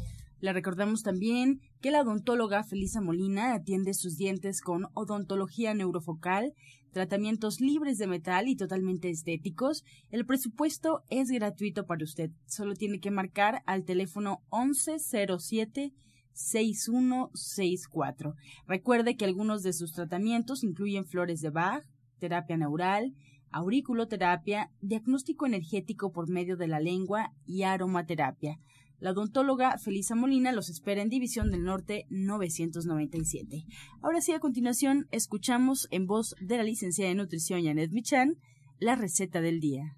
Le 0.41 0.51
recordamos 0.53 1.03
también 1.03 1.61
que 1.81 1.91
la 1.91 2.01
odontóloga 2.01 2.63
Felisa 2.63 2.99
Molina 2.99 3.53
atiende 3.53 3.93
sus 3.93 4.17
dientes 4.17 4.61
con 4.61 4.87
odontología 4.95 5.75
neurofocal, 5.75 6.55
tratamientos 6.91 7.61
libres 7.61 7.99
de 7.99 8.07
metal 8.07 8.47
y 8.47 8.55
totalmente 8.55 9.11
estéticos. 9.11 9.83
El 10.09 10.25
presupuesto 10.25 11.03
es 11.09 11.29
gratuito 11.29 11.85
para 11.85 12.03
usted. 12.03 12.31
Solo 12.47 12.73
tiene 12.73 12.99
que 12.99 13.11
marcar 13.11 13.61
al 13.67 13.85
teléfono 13.85 14.41
1107 14.51 15.93
6164. 16.33 18.33
Recuerde 18.67 19.15
que 19.15 19.25
algunos 19.25 19.61
de 19.61 19.73
sus 19.73 19.93
tratamientos 19.93 20.63
incluyen 20.63 21.05
flores 21.05 21.41
de 21.41 21.51
Bach, 21.51 21.85
terapia 22.19 22.57
neural, 22.57 23.13
auriculoterapia, 23.51 24.71
diagnóstico 24.81 25.45
energético 25.45 26.11
por 26.11 26.27
medio 26.29 26.57
de 26.57 26.67
la 26.67 26.79
lengua 26.79 27.31
y 27.45 27.61
aromaterapia. 27.63 28.57
La 29.01 29.11
odontóloga 29.11 29.79
Felisa 29.79 30.13
Molina 30.13 30.51
los 30.51 30.69
espera 30.69 31.01
en 31.01 31.09
División 31.09 31.49
del 31.49 31.63
Norte 31.63 32.05
997. 32.11 33.65
Ahora 34.03 34.21
sí, 34.21 34.31
a 34.31 34.39
continuación, 34.39 35.07
escuchamos 35.09 35.87
en 35.89 36.05
voz 36.05 36.35
de 36.39 36.57
la 36.57 36.63
licenciada 36.63 37.09
de 37.09 37.15
nutrición 37.15 37.63
Janet 37.63 37.89
Michan 37.91 38.35
la 38.77 38.95
receta 38.95 39.41
del 39.41 39.59
día. 39.59 39.97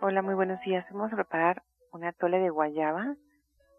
Hola, 0.00 0.22
muy 0.22 0.34
buenos 0.34 0.60
días. 0.64 0.86
Vamos 0.92 1.12
a 1.12 1.16
preparar 1.16 1.64
una 1.90 2.12
tole 2.12 2.38
de 2.38 2.50
guayaba 2.50 3.16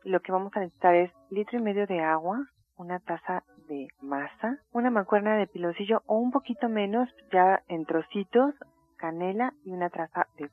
lo 0.04 0.22
que 0.22 0.32
vamos 0.32 0.52
a 0.56 0.60
necesitar 0.60 0.96
es 0.96 1.12
litro 1.30 1.60
y 1.60 1.62
medio 1.62 1.88
de 1.88 2.02
agua, 2.02 2.46
una 2.78 3.00
taza 3.00 3.44
de 3.68 3.88
masa, 4.02 4.60
una 4.72 4.90
mancuerna 4.90 5.36
de 5.36 5.48
piloncillo 5.48 6.04
o 6.06 6.18
un 6.18 6.32
poquito 6.32 6.70
menos 6.70 7.10
ya 7.32 7.64
en 7.68 7.86
trocitos, 7.86 8.54
canela 8.98 9.54
y 9.64 9.72
una 9.72 9.90
taza 9.90 10.28
de, 10.38 10.50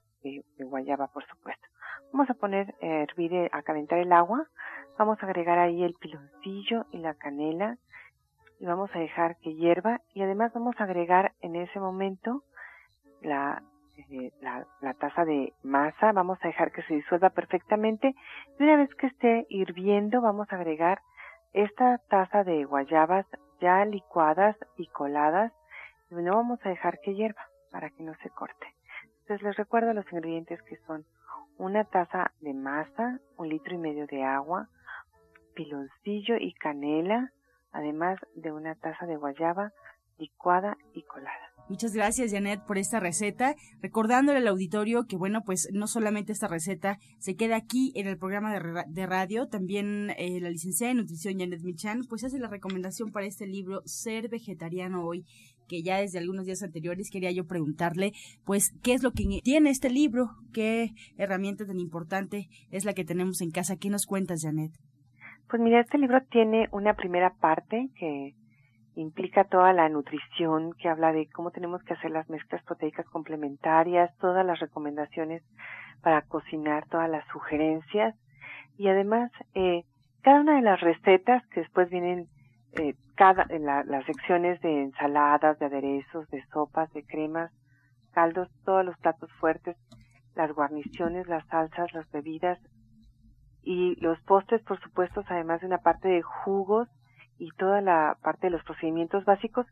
guayaba, 0.59 1.09
por 1.09 1.25
supuesto. 1.27 1.67
Vamos 2.13 2.31
a 2.31 2.35
poner 2.35 2.75
a 2.81 2.87
hervir, 2.87 3.35
eh, 3.35 3.51
a 3.53 3.63
calentar 3.63 3.99
el 3.99 4.13
agua. 4.13 4.47
Vamos 4.99 5.23
a 5.23 5.27
agregar 5.27 5.59
ahí 5.59 5.83
el 5.83 5.95
piloncillo 5.95 6.87
y 6.93 6.99
la 6.99 7.15
canela 7.15 7.77
y 8.61 8.67
vamos 8.67 8.91
a 8.95 8.99
dejar 8.99 9.37
que 9.39 9.55
hierva 9.55 10.01
y 10.15 10.23
además 10.23 10.53
vamos 10.55 10.75
a 10.79 10.85
agregar 10.85 11.33
en 11.41 11.57
ese 11.57 11.81
momento 11.81 12.43
la 13.21 13.63
eh, 13.97 14.33
la, 14.41 14.95
taza 14.95 15.25
de 15.25 15.53
masa, 15.63 16.13
vamos 16.13 16.39
a 16.43 16.49
dejar 16.49 16.73
que 16.73 16.83
se 16.83 16.95
disuelva 16.95 17.31
perfectamente 17.31 18.15
y 18.59 18.63
una 18.63 18.77
vez 18.77 18.95
que 18.97 19.07
esté 19.07 19.47
hirviendo 19.49 20.21
vamos 20.21 20.51
a 20.51 20.57
agregar 20.57 21.01
esta 21.53 21.99
taza 22.09 22.43
de 22.45 22.65
guayabas 22.65 23.27
ya 23.61 23.85
licuadas 23.85 24.57
y 24.77 24.89
coladas 24.89 25.53
y 26.11 26.15
no 26.17 26.37
vamos 26.37 26.59
a 26.65 26.69
dejar 26.69 26.99
que 27.01 27.15
hierva 27.15 27.47
para 27.71 27.91
que 27.91 28.03
no 28.03 28.15
se 28.23 28.31
corte. 28.31 28.67
Entonces 29.21 29.43
les 29.43 29.57
recuerdo 29.57 29.93
los 29.93 30.11
ingredientes 30.13 30.61
que 30.63 30.77
son 30.87 31.05
una 31.57 31.85
taza 31.85 32.33
de 32.41 32.53
masa, 32.53 33.21
un 33.37 33.49
litro 33.49 33.75
y 33.75 33.79
medio 33.79 34.07
de 34.07 34.25
agua, 34.25 34.69
piloncillo 35.55 36.37
y 36.37 36.53
canela, 36.55 37.31
además 37.73 38.19
de 38.35 38.53
una 38.53 38.75
taza 38.75 39.07
de 39.07 39.17
guayaba 39.17 39.73
licuada 40.19 40.77
y 40.93 41.03
colada. 41.03 41.44
Muchas 41.67 41.95
gracias, 41.95 42.31
Janet, 42.31 42.61
por 42.67 42.77
esta 42.77 43.01
receta. 43.01 43.55
Recordándole 43.81 44.39
al 44.39 44.49
auditorio 44.49 45.07
que, 45.07 45.17
bueno, 45.17 45.41
pues 45.47 45.71
no 45.73 45.87
solamente 45.87 46.33
esta 46.33 46.47
receta 46.47 46.99
se 47.19 47.37
queda 47.37 47.57
aquí 47.57 47.91
en 47.95 48.07
el 48.07 48.19
programa 48.19 48.53
de, 48.87 49.07
radio, 49.07 49.47
también 49.49 50.11
eh, 50.19 50.41
la 50.41 50.51
licenciada 50.51 50.91
en 50.91 50.99
nutrición, 50.99 51.39
Janet 51.39 51.63
Michan, 51.63 52.03
pues 52.09 52.23
hace 52.23 52.39
la 52.39 52.49
recomendación 52.49 53.13
para 53.13 53.27
este 53.27 53.47
libro, 53.47 53.81
Ser 53.87 54.29
Vegetariano 54.29 55.07
Hoy, 55.07 55.25
que 55.67 55.83
ya 55.83 55.99
desde 55.99 56.19
algunos 56.19 56.45
días 56.45 56.63
anteriores 56.63 57.11
quería 57.11 57.31
yo 57.31 57.47
preguntarle, 57.47 58.13
pues, 58.45 58.73
¿qué 58.83 58.93
es 58.93 59.03
lo 59.03 59.13
que 59.13 59.25
tiene 59.43 59.71
este 59.71 59.89
libro? 59.89 60.33
¿Qué 60.53 60.91
herramienta 61.17 61.65
tan 61.65 61.81
importante 61.81 62.49
es 62.71 62.85
la 62.85 62.93
que 62.93 63.07
tenemos 63.07 63.41
en 63.41 63.51
casa? 63.51 63.77
¿Qué 63.77 63.89
nos 63.89 64.05
cuentas, 64.05 64.43
Janet? 64.43 64.73
Pues 65.49 65.63
mira, 65.63 65.81
este 65.81 65.97
libro 65.97 66.19
tiene 66.31 66.69
una 66.73 66.95
primera 66.95 67.35
parte 67.41 67.89
que 67.99 68.35
implica 68.97 69.45
toda 69.45 69.73
la 69.73 69.89
nutrición 69.89 70.73
que 70.75 70.89
habla 70.89 71.13
de 71.13 71.29
cómo 71.31 71.51
tenemos 71.51 71.83
que 71.83 71.95
hacer 71.95 72.11
las 72.11 72.29
mezclas 72.29 72.63
proteicas 72.65 73.07
complementarias, 73.07 74.17
todas 74.19 74.45
las 74.47 74.61
recomendaciones 74.61 75.43
para 76.03 76.23
cocinar, 76.23 76.87
todas 76.89 77.11
las 77.11 77.27
sugerencias. 77.29 78.15
Y 78.77 78.89
además 78.89 79.31
eh, 79.55 79.85
cada 80.23 80.41
una 80.41 80.57
de 80.57 80.63
las 80.63 80.81
recetas 80.81 81.47
que 81.49 81.61
después 81.61 81.91
vienen 81.91 82.29
eh, 82.73 82.95
cada 83.15 83.47
en 83.51 83.65
las 83.65 84.05
secciones 84.07 84.61
de 84.61 84.83
ensaladas, 84.83 85.59
de 85.59 85.67
aderezos, 85.67 86.29
de 86.31 86.45
sopas, 86.47 86.93
de 86.93 87.05
cremas, 87.05 87.53
caldos, 88.13 88.49
todos 88.65 88.85
los 88.85 88.97
platos 88.99 89.31
fuertes, 89.39 89.77
las 90.35 90.53
guarniciones, 90.53 91.29
las 91.29 91.47
salsas, 91.47 91.93
las 91.93 92.11
bebidas 92.11 92.59
y 93.63 93.95
los 94.01 94.21
postres, 94.23 94.63
por 94.63 94.81
supuesto, 94.81 95.23
además 95.29 95.61
de 95.61 95.69
una 95.69 95.79
parte 95.79 96.09
de 96.09 96.23
jugos 96.23 96.89
y 97.39 97.51
toda 97.53 97.81
la 97.81 98.17
parte 98.23 98.47
de 98.47 98.51
los 98.51 98.63
procedimientos 98.65 99.25
básicos, 99.25 99.67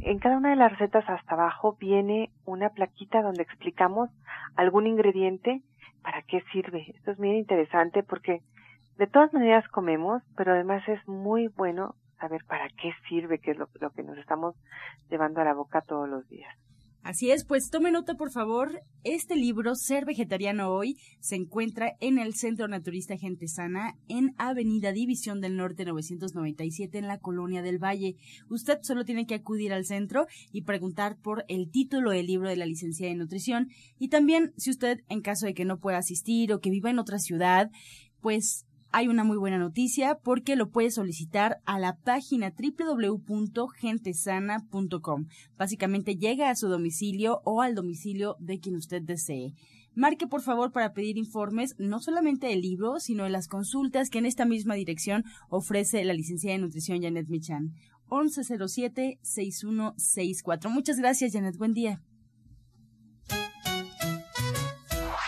en 0.00 0.18
cada 0.18 0.36
una 0.36 0.50
de 0.50 0.56
las 0.56 0.72
recetas 0.72 1.08
hasta 1.08 1.34
abajo 1.34 1.76
viene 1.78 2.30
una 2.44 2.70
plaquita 2.70 3.22
donde 3.22 3.42
explicamos 3.42 4.10
algún 4.54 4.86
ingrediente 4.86 5.62
para 6.02 6.22
qué 6.22 6.42
sirve. 6.52 6.92
Esto 6.94 7.12
es 7.12 7.18
muy 7.18 7.30
interesante 7.30 8.02
porque 8.02 8.42
de 8.98 9.06
todas 9.06 9.32
maneras 9.32 9.66
comemos, 9.68 10.22
pero 10.36 10.52
además 10.52 10.86
es 10.88 11.06
muy 11.08 11.48
bueno 11.48 11.94
saber 12.18 12.44
para 12.46 12.68
qué 12.68 12.92
sirve, 13.08 13.38
qué 13.38 13.52
es 13.52 13.58
lo 13.58 13.90
que 13.90 14.02
nos 14.02 14.16
estamos 14.18 14.54
llevando 15.10 15.40
a 15.40 15.44
la 15.44 15.54
boca 15.54 15.82
todos 15.82 16.08
los 16.08 16.26
días. 16.28 16.54
Así 17.06 17.30
es, 17.30 17.44
pues 17.44 17.70
tome 17.70 17.92
nota 17.92 18.16
por 18.16 18.32
favor. 18.32 18.82
Este 19.04 19.36
libro, 19.36 19.76
Ser 19.76 20.04
Vegetariano 20.04 20.70
Hoy, 20.70 20.98
se 21.20 21.36
encuentra 21.36 21.92
en 22.00 22.18
el 22.18 22.34
Centro 22.34 22.66
Naturista 22.66 23.16
Gente 23.16 23.46
Sana, 23.46 23.94
en 24.08 24.34
Avenida 24.38 24.90
División 24.90 25.40
del 25.40 25.56
Norte 25.56 25.84
997, 25.84 26.98
en 26.98 27.06
la 27.06 27.20
Colonia 27.20 27.62
del 27.62 27.78
Valle. 27.78 28.16
Usted 28.50 28.78
solo 28.82 29.04
tiene 29.04 29.24
que 29.24 29.36
acudir 29.36 29.72
al 29.72 29.84
centro 29.84 30.26
y 30.50 30.62
preguntar 30.62 31.16
por 31.16 31.44
el 31.46 31.70
título 31.70 32.10
del 32.10 32.26
libro 32.26 32.48
de 32.48 32.56
la 32.56 32.66
licenciada 32.66 33.12
en 33.12 33.18
nutrición. 33.18 33.68
Y 34.00 34.08
también, 34.08 34.52
si 34.56 34.70
usted, 34.70 35.04
en 35.08 35.20
caso 35.20 35.46
de 35.46 35.54
que 35.54 35.64
no 35.64 35.78
pueda 35.78 35.98
asistir 35.98 36.52
o 36.52 36.58
que 36.58 36.70
viva 36.70 36.90
en 36.90 36.98
otra 36.98 37.20
ciudad, 37.20 37.70
pues 38.20 38.66
hay 38.92 39.08
una 39.08 39.24
muy 39.24 39.36
buena 39.36 39.58
noticia 39.58 40.16
porque 40.22 40.54
lo 40.56 40.70
puede 40.70 40.90
solicitar 40.90 41.58
a 41.64 41.78
la 41.78 41.96
página 41.96 42.54
www.gentesana.com. 42.56 45.26
Básicamente 45.58 46.16
llega 46.16 46.48
a 46.50 46.56
su 46.56 46.68
domicilio 46.68 47.40
o 47.44 47.62
al 47.62 47.74
domicilio 47.74 48.36
de 48.38 48.58
quien 48.58 48.76
usted 48.76 49.00
desee. 49.02 49.52
Marque 49.94 50.26
por 50.26 50.42
favor 50.42 50.72
para 50.72 50.92
pedir 50.92 51.16
informes 51.16 51.74
no 51.78 52.00
solamente 52.00 52.48
del 52.48 52.60
libro, 52.60 53.00
sino 53.00 53.24
de 53.24 53.30
las 53.30 53.48
consultas 53.48 54.10
que 54.10 54.18
en 54.18 54.26
esta 54.26 54.44
misma 54.44 54.74
dirección 54.74 55.24
ofrece 55.48 56.04
la 56.04 56.12
licenciada 56.12 56.56
de 56.56 56.62
nutrición 56.62 57.00
Janet 57.02 57.28
Michan. 57.28 57.72
1107-6164. 58.08 60.68
Muchas 60.68 60.98
gracias 60.98 61.32
Janet, 61.32 61.56
buen 61.56 61.72
día. 61.72 62.02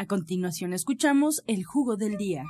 A 0.00 0.06
continuación 0.06 0.72
escuchamos 0.72 1.44
el 1.46 1.62
jugo 1.62 1.96
del 1.98 2.16
día. 2.16 2.40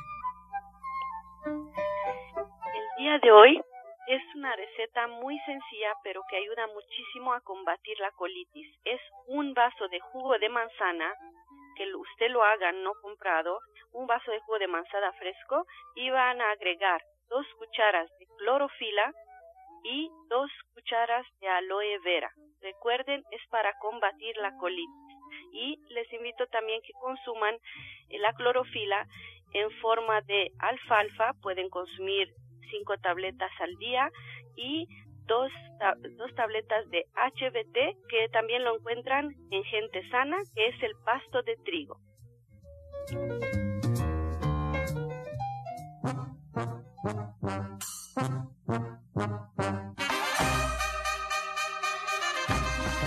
El 2.79 2.87
día 2.97 3.19
de 3.19 3.33
hoy 3.33 3.61
es 4.07 4.23
una 4.37 4.55
receta 4.55 5.09
muy 5.09 5.37
sencilla 5.41 5.93
pero 6.05 6.23
que 6.31 6.37
ayuda 6.37 6.69
muchísimo 6.69 7.33
a 7.35 7.41
combatir 7.41 7.99
la 7.99 8.13
colitis. 8.13 8.69
Es 8.85 9.01
un 9.27 9.53
vaso 9.53 9.89
de 9.89 9.99
jugo 9.99 10.39
de 10.39 10.49
manzana 10.49 11.13
que 11.75 11.93
usted 11.93 12.31
lo 12.31 12.45
haga 12.45 12.71
no 12.71 12.93
comprado, 13.03 13.59
un 13.95 14.07
vaso 14.07 14.31
de 14.31 14.39
jugo 14.43 14.61
de 14.61 14.69
manzana 14.69 15.13
fresco 15.15 15.67
y 15.97 16.09
van 16.09 16.41
a 16.41 16.53
agregar 16.53 17.03
dos 17.29 17.45
cucharas 17.59 18.09
de 18.21 18.27
clorofila 18.39 19.13
y 19.83 20.09
dos 20.29 20.53
cucharas 20.73 21.27
de 21.41 21.49
aloe 21.49 21.99
vera. 22.05 22.31
Recuerden, 22.61 23.25
es 23.33 23.43
para 23.51 23.77
combatir 23.81 24.37
la 24.37 24.57
colitis. 24.57 25.10
Y 25.53 25.79
les 25.91 26.13
invito 26.13 26.47
también 26.47 26.81
que 26.83 26.93
consuman 26.95 27.57
la 28.11 28.33
clorofila 28.35 29.07
en 29.53 29.71
forma 29.81 30.21
de 30.23 30.53
alfalfa. 30.59 31.33
Pueden 31.43 31.69
consumir 31.69 32.33
cinco 32.71 32.97
tabletas 32.99 33.51
al 33.61 33.77
día 33.77 34.11
y 34.57 34.87
dos, 35.27 35.51
dos 36.17 36.35
tabletas 36.35 36.89
de 36.91 37.05
HBT 37.15 38.09
que 38.09 38.29
también 38.33 38.65
lo 38.65 38.77
encuentran 38.77 39.35
en 39.51 39.65
Gente 39.65 40.09
Sana, 40.11 40.37
que 40.55 40.69
es 40.69 40.83
el 40.83 40.93
pasto 41.05 41.43
de 41.43 41.57
trigo. 41.65 41.99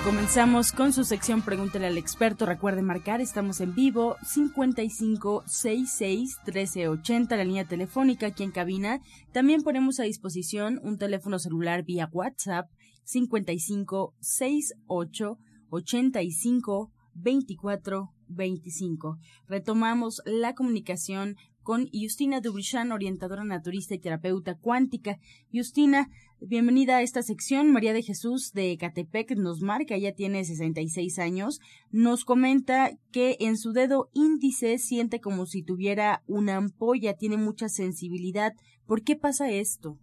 Comenzamos 0.03 0.71
con 0.73 0.91
su 0.91 1.05
sección 1.05 1.41
Pregúntele 1.41 1.87
al 1.87 1.97
experto. 1.97 2.45
Recuerde 2.45 2.81
marcar, 2.81 3.21
estamos 3.21 3.61
en 3.61 3.73
vivo 3.73 4.17
5566 4.25 6.39
1380, 6.45 7.37
la 7.37 7.45
línea 7.45 7.65
telefónica 7.65 8.27
aquí 8.27 8.43
en 8.43 8.51
cabina. 8.51 8.99
También 9.31 9.61
ponemos 9.61 10.01
a 10.01 10.03
disposición 10.03 10.81
un 10.83 10.97
teléfono 10.97 11.39
celular 11.39 11.83
vía 11.83 12.09
WhatsApp 12.11 12.69
5568 13.05 15.39
85 15.69 16.91
24 17.13 18.11
25. 18.27 19.19
Retomamos 19.47 20.21
la 20.25 20.53
comunicación 20.53 21.37
con 21.63 21.89
Justina 21.91 22.41
Dubrichan, 22.41 22.91
orientadora 22.91 23.43
naturista 23.43 23.95
y 23.95 23.99
terapeuta 23.99 24.55
cuántica. 24.55 25.17
Justina, 25.51 26.09
bienvenida 26.39 26.97
a 26.97 27.01
esta 27.01 27.23
sección. 27.23 27.71
María 27.71 27.93
de 27.93 28.03
Jesús 28.03 28.51
de 28.53 28.77
Catepec 28.77 29.31
nos 29.37 29.61
marca, 29.61 29.95
ella 29.95 30.13
tiene 30.13 30.43
66 30.43 31.17
años, 31.19 31.59
nos 31.91 32.25
comenta 32.25 32.91
que 33.11 33.37
en 33.39 33.57
su 33.57 33.71
dedo 33.71 34.09
índice 34.13 34.77
siente 34.77 35.21
como 35.21 35.45
si 35.45 35.63
tuviera 35.63 36.21
una 36.27 36.57
ampolla, 36.57 37.15
tiene 37.15 37.37
mucha 37.37 37.69
sensibilidad. 37.69 38.53
¿Por 38.85 39.03
qué 39.03 39.15
pasa 39.15 39.49
esto? 39.49 39.97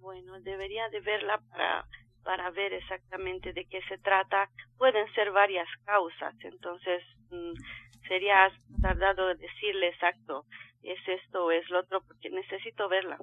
Bueno, 0.00 0.38
debería 0.40 0.88
de 0.90 1.00
verla 1.00 1.42
para 1.50 1.86
para 2.24 2.50
ver 2.50 2.72
exactamente 2.72 3.52
de 3.52 3.64
qué 3.66 3.80
se 3.88 3.98
trata. 3.98 4.48
Pueden 4.78 5.06
ser 5.14 5.30
varias 5.32 5.68
causas, 5.84 6.34
entonces 6.44 7.02
mm, 7.30 7.52
sería 8.08 8.50
tardado 8.80 9.34
decirle 9.34 9.88
exacto, 9.88 10.44
es 10.82 10.98
esto 11.06 11.46
o 11.46 11.50
es 11.50 11.68
lo 11.70 11.80
otro, 11.80 12.02
porque 12.06 12.30
necesito 12.30 12.88
verla. 12.88 13.18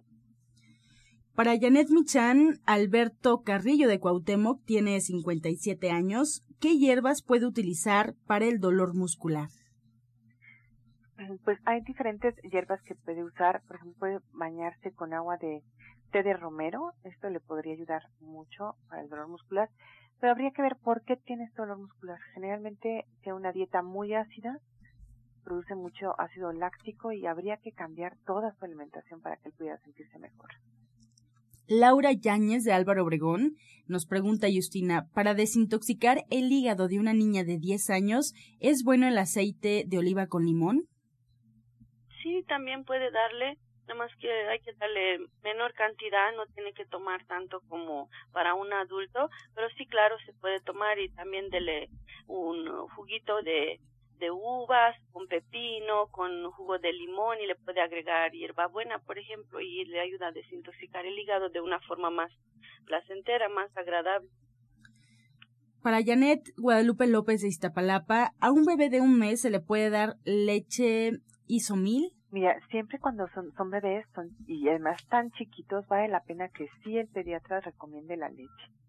Para 1.36 1.58
Janet 1.58 1.88
Michan, 1.90 2.60
Alberto 2.66 3.44
Carrillo 3.46 3.88
de 3.88 4.00
Cuauhtémoc 4.00 4.64
tiene 4.66 5.00
57 5.00 5.90
años. 5.90 6.44
¿Qué 6.60 6.78
hierbas 6.78 7.24
puede 7.24 7.46
utilizar 7.46 8.14
para 8.28 8.46
el 8.46 8.60
dolor 8.60 8.94
muscular? 8.94 9.48
Pues 11.44 11.60
hay 11.66 11.82
diferentes 11.82 12.36
hierbas 12.44 12.82
que 12.84 12.96
puede 12.96 13.24
usar. 13.24 13.62
Por 13.68 13.76
ejemplo, 13.76 14.00
puede 14.00 14.20
bañarse 14.32 14.92
con 14.94 15.14
agua 15.14 15.38
de 15.38 15.62
té 16.12 16.24
de 16.24 16.34
romero. 16.34 16.94
Esto 17.04 17.30
le 17.30 17.40
podría 17.40 17.74
ayudar 17.74 18.04
mucho 18.22 18.76
para 18.88 19.02
el 19.02 19.10
dolor 19.10 19.28
muscular. 19.28 19.70
Pero 20.20 20.32
habría 20.32 20.52
que 20.52 20.62
ver 20.62 20.78
por 20.78 21.04
qué 21.04 21.18
tiene 21.18 21.46
este 21.46 21.62
dolor 21.62 21.80
muscular. 21.80 22.20
Generalmente 22.34 23.06
tiene 23.22 23.38
una 23.38 23.52
dieta 23.52 23.82
muy 23.82 24.14
ácida, 24.14 24.60
produce 25.44 25.76
mucho 25.76 26.20
ácido 26.20 26.52
láctico 26.52 27.12
y 27.12 27.26
habría 27.26 27.58
que 27.58 27.72
cambiar 27.72 28.18
toda 28.26 28.54
su 28.54 28.66
alimentación 28.66 29.22
para 29.22 29.38
que 29.38 29.50
él 29.50 29.56
pudiera 29.58 29.78
sentirse 29.80 30.20
mejor. 30.20 30.50
Laura 31.68 32.12
Yáñez 32.12 32.64
de 32.64 32.74
Álvaro 32.74 33.04
Obregón 33.04 33.56
nos 33.88 34.06
pregunta 34.06 34.48
Justina, 34.54 35.08
para 35.14 35.34
desintoxicar 35.34 36.26
el 36.30 36.52
hígado 36.52 36.88
de 36.88 37.00
una 37.00 37.14
niña 37.14 37.44
de 37.44 37.58
10 37.58 37.90
años, 37.90 38.34
¿es 38.60 38.84
bueno 38.84 39.08
el 39.08 39.18
aceite 39.18 39.84
de 39.88 39.98
oliva 39.98 40.28
con 40.28 40.46
limón? 40.46 40.88
Sí, 42.22 42.44
también 42.48 42.84
puede 42.84 43.12
darle, 43.12 43.58
nada 43.88 43.96
más 43.96 44.12
que 44.18 44.32
hay 44.32 44.60
que 44.60 44.74
darle 44.74 45.20
menor 45.44 45.74
cantidad, 45.74 46.36
no 46.36 46.46
tiene 46.48 46.74
que 46.74 46.86
tomar 46.86 47.26
tanto 47.26 47.62
como 47.70 48.10
para 48.32 48.54
un 48.54 48.72
adulto, 48.74 49.30
pero 49.56 49.70
sí, 49.78 49.86
claro, 49.86 50.18
se 50.26 50.34
puede 50.34 50.60
tomar 50.62 51.00
y 51.00 51.10
también 51.10 51.50
dele 51.50 51.90
un 52.28 52.88
juguito 52.90 53.42
de 53.42 53.80
de 54.20 54.32
uvas, 54.32 54.96
con 55.12 55.28
pepino, 55.28 56.08
con 56.12 56.52
jugo 56.52 56.78
de 56.78 56.92
limón 56.94 57.38
y 57.42 57.48
le 57.48 57.56
puede 57.56 57.82
agregar 57.82 58.32
hierbabuena, 58.32 59.00
por 59.00 59.18
ejemplo, 59.18 59.60
y 59.62 59.86
le 59.86 60.00
ayuda 60.00 60.28
a 60.28 60.32
desintoxicar 60.32 61.06
el 61.06 61.18
hígado 61.18 61.50
de 61.50 61.62
una 61.62 61.80
forma 61.82 62.10
más 62.10 62.32
placentera, 62.86 63.50
más 63.50 63.76
agradable. 63.76 64.30
Para 65.82 66.04
Janet 66.04 66.42
Guadalupe 66.58 67.08
López 67.08 67.42
de 67.42 67.48
Iztapalapa, 67.48 68.34
a 68.42 68.52
un 68.52 68.66
bebé 68.66 68.90
de 68.90 69.00
un 69.00 69.18
mes 69.18 69.42
se 69.42 69.50
le 69.50 69.62
puede 69.62 69.90
dar 69.90 70.16
leche 70.26 71.14
isomil. 71.50 72.14
Mira, 72.32 72.58
siempre 72.70 73.00
cuando 73.00 73.28
son, 73.34 73.52
son 73.58 73.70
bebés 73.70 74.06
son, 74.16 74.30
y 74.48 74.70
además 74.70 75.06
tan 75.10 75.32
chiquitos, 75.32 75.86
vale 75.88 76.08
la 76.08 76.24
pena 76.24 76.48
que 76.48 76.70
sí 76.84 76.98
el 76.98 77.10
pediatra 77.10 77.60
recomiende 77.60 78.16
la 78.16 78.30
leche 78.30 78.80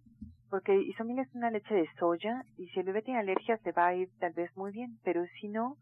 porque 0.51 0.77
isomil 0.83 1.21
es 1.21 1.33
una 1.35 1.51
leche 1.51 1.73
de 1.73 1.89
soya 1.99 2.45
y 2.59 2.67
si 2.69 2.81
el 2.81 2.87
bebé 2.87 3.03
tiene 3.03 3.21
alergia 3.21 3.57
se 3.59 3.73
va 3.73 3.87
a 3.87 3.95
ir 3.95 4.11
tal 4.19 4.33
vez 4.33 4.55
muy 4.57 4.73
bien, 4.73 4.99
pero 5.05 5.25
si 5.41 5.49
no, 5.49 5.77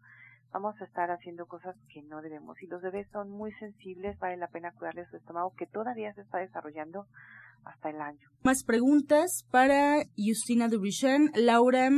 vamos 0.53 0.81
a 0.81 0.85
estar 0.85 1.11
haciendo 1.11 1.47
cosas 1.47 1.77
que 1.93 2.03
no 2.03 2.23
debemos. 2.23 2.61
Y 2.63 2.67
los 2.67 2.83
bebés 2.83 3.09
son 3.13 3.31
muy 3.31 3.53
sensibles, 3.55 4.19
vale 4.19 4.37
la 4.37 4.49
pena 4.49 4.73
cuidarles 4.73 5.09
su 5.11 5.17
estómago 5.17 5.55
que 5.57 5.67
todavía 5.67 6.13
se 6.15 6.23
está 6.23 6.39
desarrollando 6.39 7.07
hasta 7.65 7.91
el 7.91 8.01
año. 8.01 8.29
Más 8.45 8.65
preguntas 8.65 9.47
para 9.51 10.05
Justina 10.17 10.69
Dubrichan. 10.69 11.31
Laura 11.35 11.91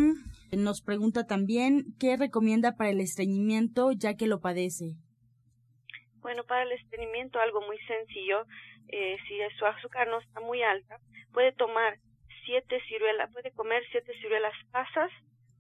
nos 0.53 0.83
pregunta 0.83 1.27
también 1.27 1.95
qué 1.99 2.17
recomienda 2.17 2.77
para 2.77 2.91
el 2.91 3.01
estreñimiento 3.01 3.93
ya 3.93 4.15
que 4.15 4.27
lo 4.27 4.41
padece. 4.41 4.97
Bueno, 6.21 6.45
para 6.45 6.63
el 6.65 6.73
estreñimiento 6.73 7.39
algo 7.39 7.61
muy 7.63 7.79
sencillo. 7.87 8.45
Eh, 8.89 9.17
si 9.29 9.39
su 9.59 9.65
azúcar 9.65 10.09
no 10.09 10.19
está 10.19 10.41
muy 10.41 10.63
alta, 10.63 10.99
puede 11.33 11.53
tomar 11.53 11.99
siete 12.45 12.81
ciruelas, 12.89 13.33
puede 13.33 13.53
comer 13.53 13.83
siete 13.93 14.13
ciruelas 14.21 14.53
pasas 14.73 15.11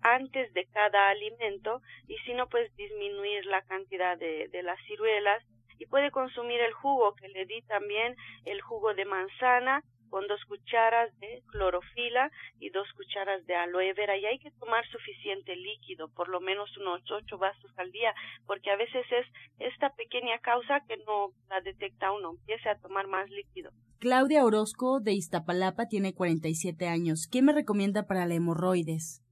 antes 0.03 0.53
de 0.55 0.67
cada 0.67 1.09
alimento 1.11 1.81
y 2.07 2.17
si 2.19 2.35
no, 2.35 2.49
pues 2.49 2.75
disminuir 2.77 3.47
la 3.47 3.63
cantidad 3.63 4.19
de, 4.19 4.49
de 4.49 4.63
las 4.63 4.79
ciruelas 4.87 5.43
y 5.79 5.87
puede 5.87 6.11
consumir 6.11 6.61
el 6.61 6.73
jugo 6.73 7.15
que 7.15 7.29
le 7.29 7.47
di 7.47 7.63
también, 7.63 8.17
el 8.45 8.61
jugo 8.61 8.95
de 8.95 9.05
manzana 9.05 9.83
con 10.11 10.27
dos 10.27 10.45
cucharas 10.47 11.09
de 11.21 11.43
clorofila 11.47 12.31
y 12.59 12.71
dos 12.71 12.87
cucharas 12.97 13.47
de 13.47 13.55
aloe 13.55 13.95
vera 13.95 14.19
y 14.19 14.27
hay 14.27 14.39
que 14.39 14.51
tomar 14.53 14.85
suficiente 14.89 15.57
líquido, 15.57 16.09
por 16.09 16.29
lo 16.29 16.41
menos 16.41 16.69
unos 16.77 17.01
ocho 17.11 17.39
vasos 17.39 17.71
al 17.79 17.91
día, 17.93 18.13
porque 18.47 18.71
a 18.71 18.77
veces 18.77 19.07
es 19.11 19.27
esta 19.73 19.91
pequeña 19.95 20.39
causa 20.41 20.81
que 20.87 20.97
no 21.07 21.33
la 21.49 21.61
detecta 21.61 22.13
uno, 22.13 22.33
empiece 22.33 22.69
a 22.69 22.79
tomar 22.79 23.07
más 23.07 23.31
líquido. 23.31 23.71
Claudia 23.99 24.45
Orozco 24.45 25.01
de 25.01 25.13
Iztapalapa 25.13 25.87
tiene 25.87 26.15
47 26.15 26.89
años. 26.89 27.29
¿Qué 27.31 27.43
me 27.43 27.53
recomienda 27.53 28.07
para 28.07 28.27
la 28.27 28.35
hemorroides? 28.35 29.23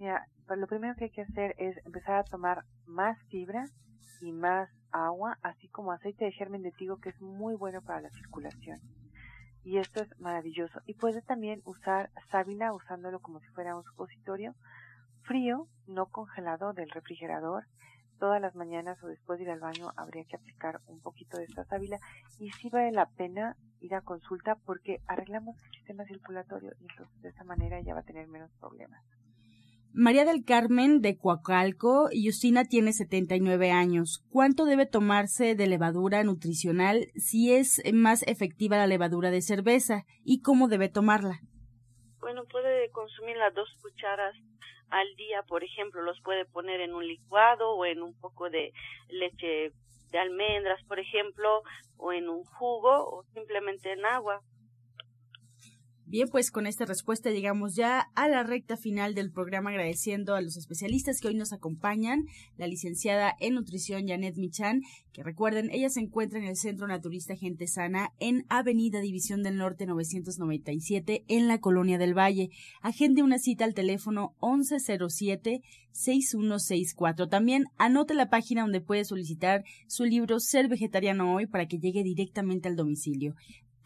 Mira, 0.00 0.26
pues 0.46 0.58
lo 0.58 0.66
primero 0.66 0.94
que 0.96 1.04
hay 1.04 1.10
que 1.10 1.20
hacer 1.20 1.54
es 1.58 1.76
empezar 1.84 2.14
a 2.14 2.24
tomar 2.24 2.64
más 2.86 3.18
fibra 3.28 3.66
y 4.22 4.32
más 4.32 4.70
agua, 4.92 5.36
así 5.42 5.68
como 5.68 5.92
aceite 5.92 6.24
de 6.24 6.32
germen 6.32 6.62
de 6.62 6.72
trigo 6.72 6.96
que 6.96 7.10
es 7.10 7.20
muy 7.20 7.54
bueno 7.54 7.82
para 7.82 8.00
la 8.00 8.08
circulación. 8.08 8.80
Y 9.62 9.76
esto 9.76 10.00
es 10.00 10.18
maravilloso. 10.18 10.80
Y 10.86 10.94
puede 10.94 11.20
también 11.20 11.60
usar 11.66 12.08
sábila 12.30 12.72
usándolo 12.72 13.20
como 13.20 13.40
si 13.40 13.48
fuera 13.48 13.76
un 13.76 13.84
supositorio 13.84 14.54
frío, 15.20 15.68
no 15.86 16.06
congelado 16.06 16.72
del 16.72 16.88
refrigerador 16.88 17.66
todas 18.18 18.40
las 18.40 18.54
mañanas 18.54 19.02
o 19.02 19.06
después 19.06 19.38
de 19.38 19.44
ir 19.44 19.50
al 19.50 19.60
baño 19.60 19.92
habría 19.96 20.24
que 20.24 20.36
aplicar 20.36 20.80
un 20.86 21.00
poquito 21.00 21.36
de 21.36 21.44
esta 21.44 21.64
sábila 21.64 21.98
y 22.38 22.50
sí 22.52 22.70
vale 22.70 22.92
la 22.92 23.06
pena 23.06 23.56
ir 23.80 23.94
a 23.94 24.00
consulta 24.00 24.56
porque 24.64 25.02
arreglamos 25.06 25.56
el 25.62 25.72
sistema 25.72 26.04
circulatorio 26.04 26.72
y 26.80 26.86
entonces 26.90 27.22
de 27.22 27.28
esa 27.30 27.44
manera 27.44 27.80
ya 27.80 27.94
va 27.94 28.00
a 28.00 28.04
tener 28.04 28.28
menos 28.28 28.50
problemas. 28.60 29.02
María 29.92 30.24
del 30.24 30.44
Carmen 30.44 31.00
de 31.00 31.18
Coacalco, 31.18 32.08
Justina 32.12 32.64
tiene 32.64 32.92
79 32.92 33.72
años. 33.72 34.24
¿Cuánto 34.30 34.64
debe 34.64 34.86
tomarse 34.86 35.56
de 35.56 35.66
levadura 35.66 36.22
nutricional 36.22 37.08
si 37.16 37.52
es 37.52 37.82
más 37.92 38.22
efectiva 38.28 38.76
la 38.76 38.86
levadura 38.86 39.32
de 39.32 39.42
cerveza 39.42 40.04
y 40.24 40.42
cómo 40.42 40.68
debe 40.68 40.88
tomarla? 40.88 41.40
Bueno, 42.20 42.44
puede 42.44 42.90
consumir 42.90 43.36
las 43.36 43.52
dos 43.52 43.68
cucharas 43.82 44.36
al 44.90 45.06
día, 45.16 45.42
por 45.42 45.64
ejemplo, 45.64 46.02
los 46.02 46.20
puede 46.20 46.44
poner 46.44 46.80
en 46.80 46.94
un 46.94 47.06
licuado 47.06 47.74
o 47.74 47.84
en 47.84 48.02
un 48.02 48.18
poco 48.20 48.48
de 48.48 48.72
leche 49.08 49.72
de 50.12 50.18
almendras, 50.18 50.82
por 50.84 51.00
ejemplo, 51.00 51.62
o 51.96 52.12
en 52.12 52.28
un 52.28 52.44
jugo 52.44 52.90
o 52.90 53.24
simplemente 53.34 53.92
en 53.92 54.04
agua. 54.04 54.40
Bien, 56.10 56.28
pues 56.28 56.50
con 56.50 56.66
esta 56.66 56.84
respuesta 56.86 57.30
llegamos 57.30 57.76
ya 57.76 58.10
a 58.16 58.28
la 58.28 58.42
recta 58.42 58.76
final 58.76 59.14
del 59.14 59.30
programa 59.30 59.70
agradeciendo 59.70 60.34
a 60.34 60.40
los 60.40 60.56
especialistas 60.56 61.20
que 61.20 61.28
hoy 61.28 61.36
nos 61.36 61.52
acompañan, 61.52 62.24
la 62.56 62.66
licenciada 62.66 63.32
en 63.38 63.54
nutrición 63.54 64.08
Janet 64.08 64.36
Michan, 64.36 64.80
que 65.12 65.22
recuerden, 65.22 65.70
ella 65.70 65.88
se 65.88 66.00
encuentra 66.00 66.40
en 66.40 66.46
el 66.46 66.56
Centro 66.56 66.88
Naturista 66.88 67.36
Gente 67.36 67.68
Sana 67.68 68.10
en 68.18 68.44
Avenida 68.48 69.00
División 69.00 69.44
del 69.44 69.56
Norte 69.56 69.86
997 69.86 71.22
en 71.28 71.46
la 71.46 71.60
Colonia 71.60 71.96
del 71.96 72.18
Valle. 72.18 72.50
Agende 72.82 73.22
una 73.22 73.38
cita 73.38 73.64
al 73.64 73.74
teléfono 73.74 74.34
1107-6164. 74.40 77.28
También 77.28 77.66
anote 77.78 78.14
la 78.14 78.30
página 78.30 78.62
donde 78.62 78.80
puede 78.80 79.04
solicitar 79.04 79.62
su 79.86 80.06
libro 80.06 80.40
Ser 80.40 80.66
Vegetariano 80.66 81.36
Hoy 81.36 81.46
para 81.46 81.68
que 81.68 81.78
llegue 81.78 82.02
directamente 82.02 82.68
al 82.68 82.74
domicilio 82.74 83.36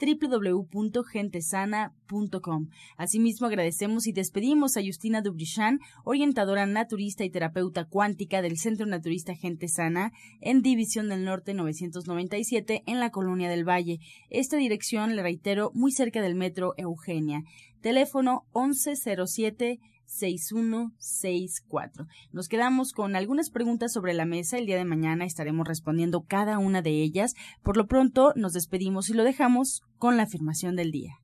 www.gentesana.com. 0.01 2.69
Asimismo, 2.97 3.47
agradecemos 3.47 4.07
y 4.07 4.13
despedimos 4.13 4.77
a 4.77 4.83
Justina 4.85 5.23
Dubrichan, 5.23 5.81
orientadora 6.05 6.67
naturista 6.67 7.25
y 7.25 7.31
terapeuta 7.31 7.85
cuántica 7.85 8.43
del 8.43 8.59
Centro 8.59 8.87
Naturista 8.87 9.35
Gente 9.35 9.69
Sana, 9.69 10.13
en 10.41 10.63
División 10.63 11.09
del 11.09 11.25
Norte 11.25 11.55
997, 11.55 12.83
en 12.87 13.01
la 13.01 13.11
Colonia 13.11 13.49
del 13.49 13.69
Valle. 13.69 13.99
Esta 14.31 14.57
dirección, 14.57 15.17
le 15.17 15.23
reitero, 15.23 15.71
muy 15.75 15.93
cerca 15.93 16.23
del 16.23 16.35
metro 16.35 16.75
Eugenia. 16.77 17.43
Teléfono 17.81 18.45
1107 18.55 19.79
6164. 20.07 22.07
Nos 22.33 22.49
quedamos 22.49 22.93
con 22.93 23.17
algunas 23.17 23.51
preguntas 23.51 23.93
sobre 23.93 24.15
la 24.15 24.25
mesa. 24.25 24.59
El 24.59 24.67
día 24.67 24.77
de 24.77 24.85
mañana 24.85 25.25
estaremos 25.25 25.67
respondiendo 25.67 26.25
cada 26.27 26.59
una 26.59 26.83
de 26.83 27.03
ellas. 27.03 27.35
Por 27.63 27.77
lo 27.77 27.87
pronto, 27.87 28.33
nos 28.37 28.53
despedimos 28.53 29.11
y 29.11 29.15
lo 29.15 29.25
dejamos 29.25 29.83
con 29.99 30.17
la 30.17 30.25
afirmación 30.25 30.77
del 30.77 30.91
día. 30.91 31.19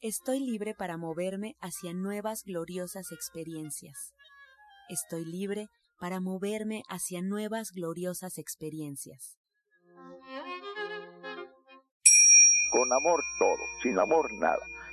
Estoy 0.00 0.40
libre 0.40 0.74
para 0.74 0.96
moverme 0.96 1.56
hacia 1.60 1.92
nuevas 1.92 2.42
gloriosas 2.44 3.10
experiencias. 3.10 4.14
Estoy 4.88 5.24
libre 5.24 5.68
para 5.98 6.20
moverme 6.20 6.82
hacia 6.88 7.22
nuevas 7.22 7.72
gloriosas 7.72 8.38
experiencias. 8.38 9.36
Con 12.70 12.92
amor 12.92 13.22
todo, 13.38 13.62
sin 13.82 13.98
amor 13.98 14.32
nada. 14.34 14.75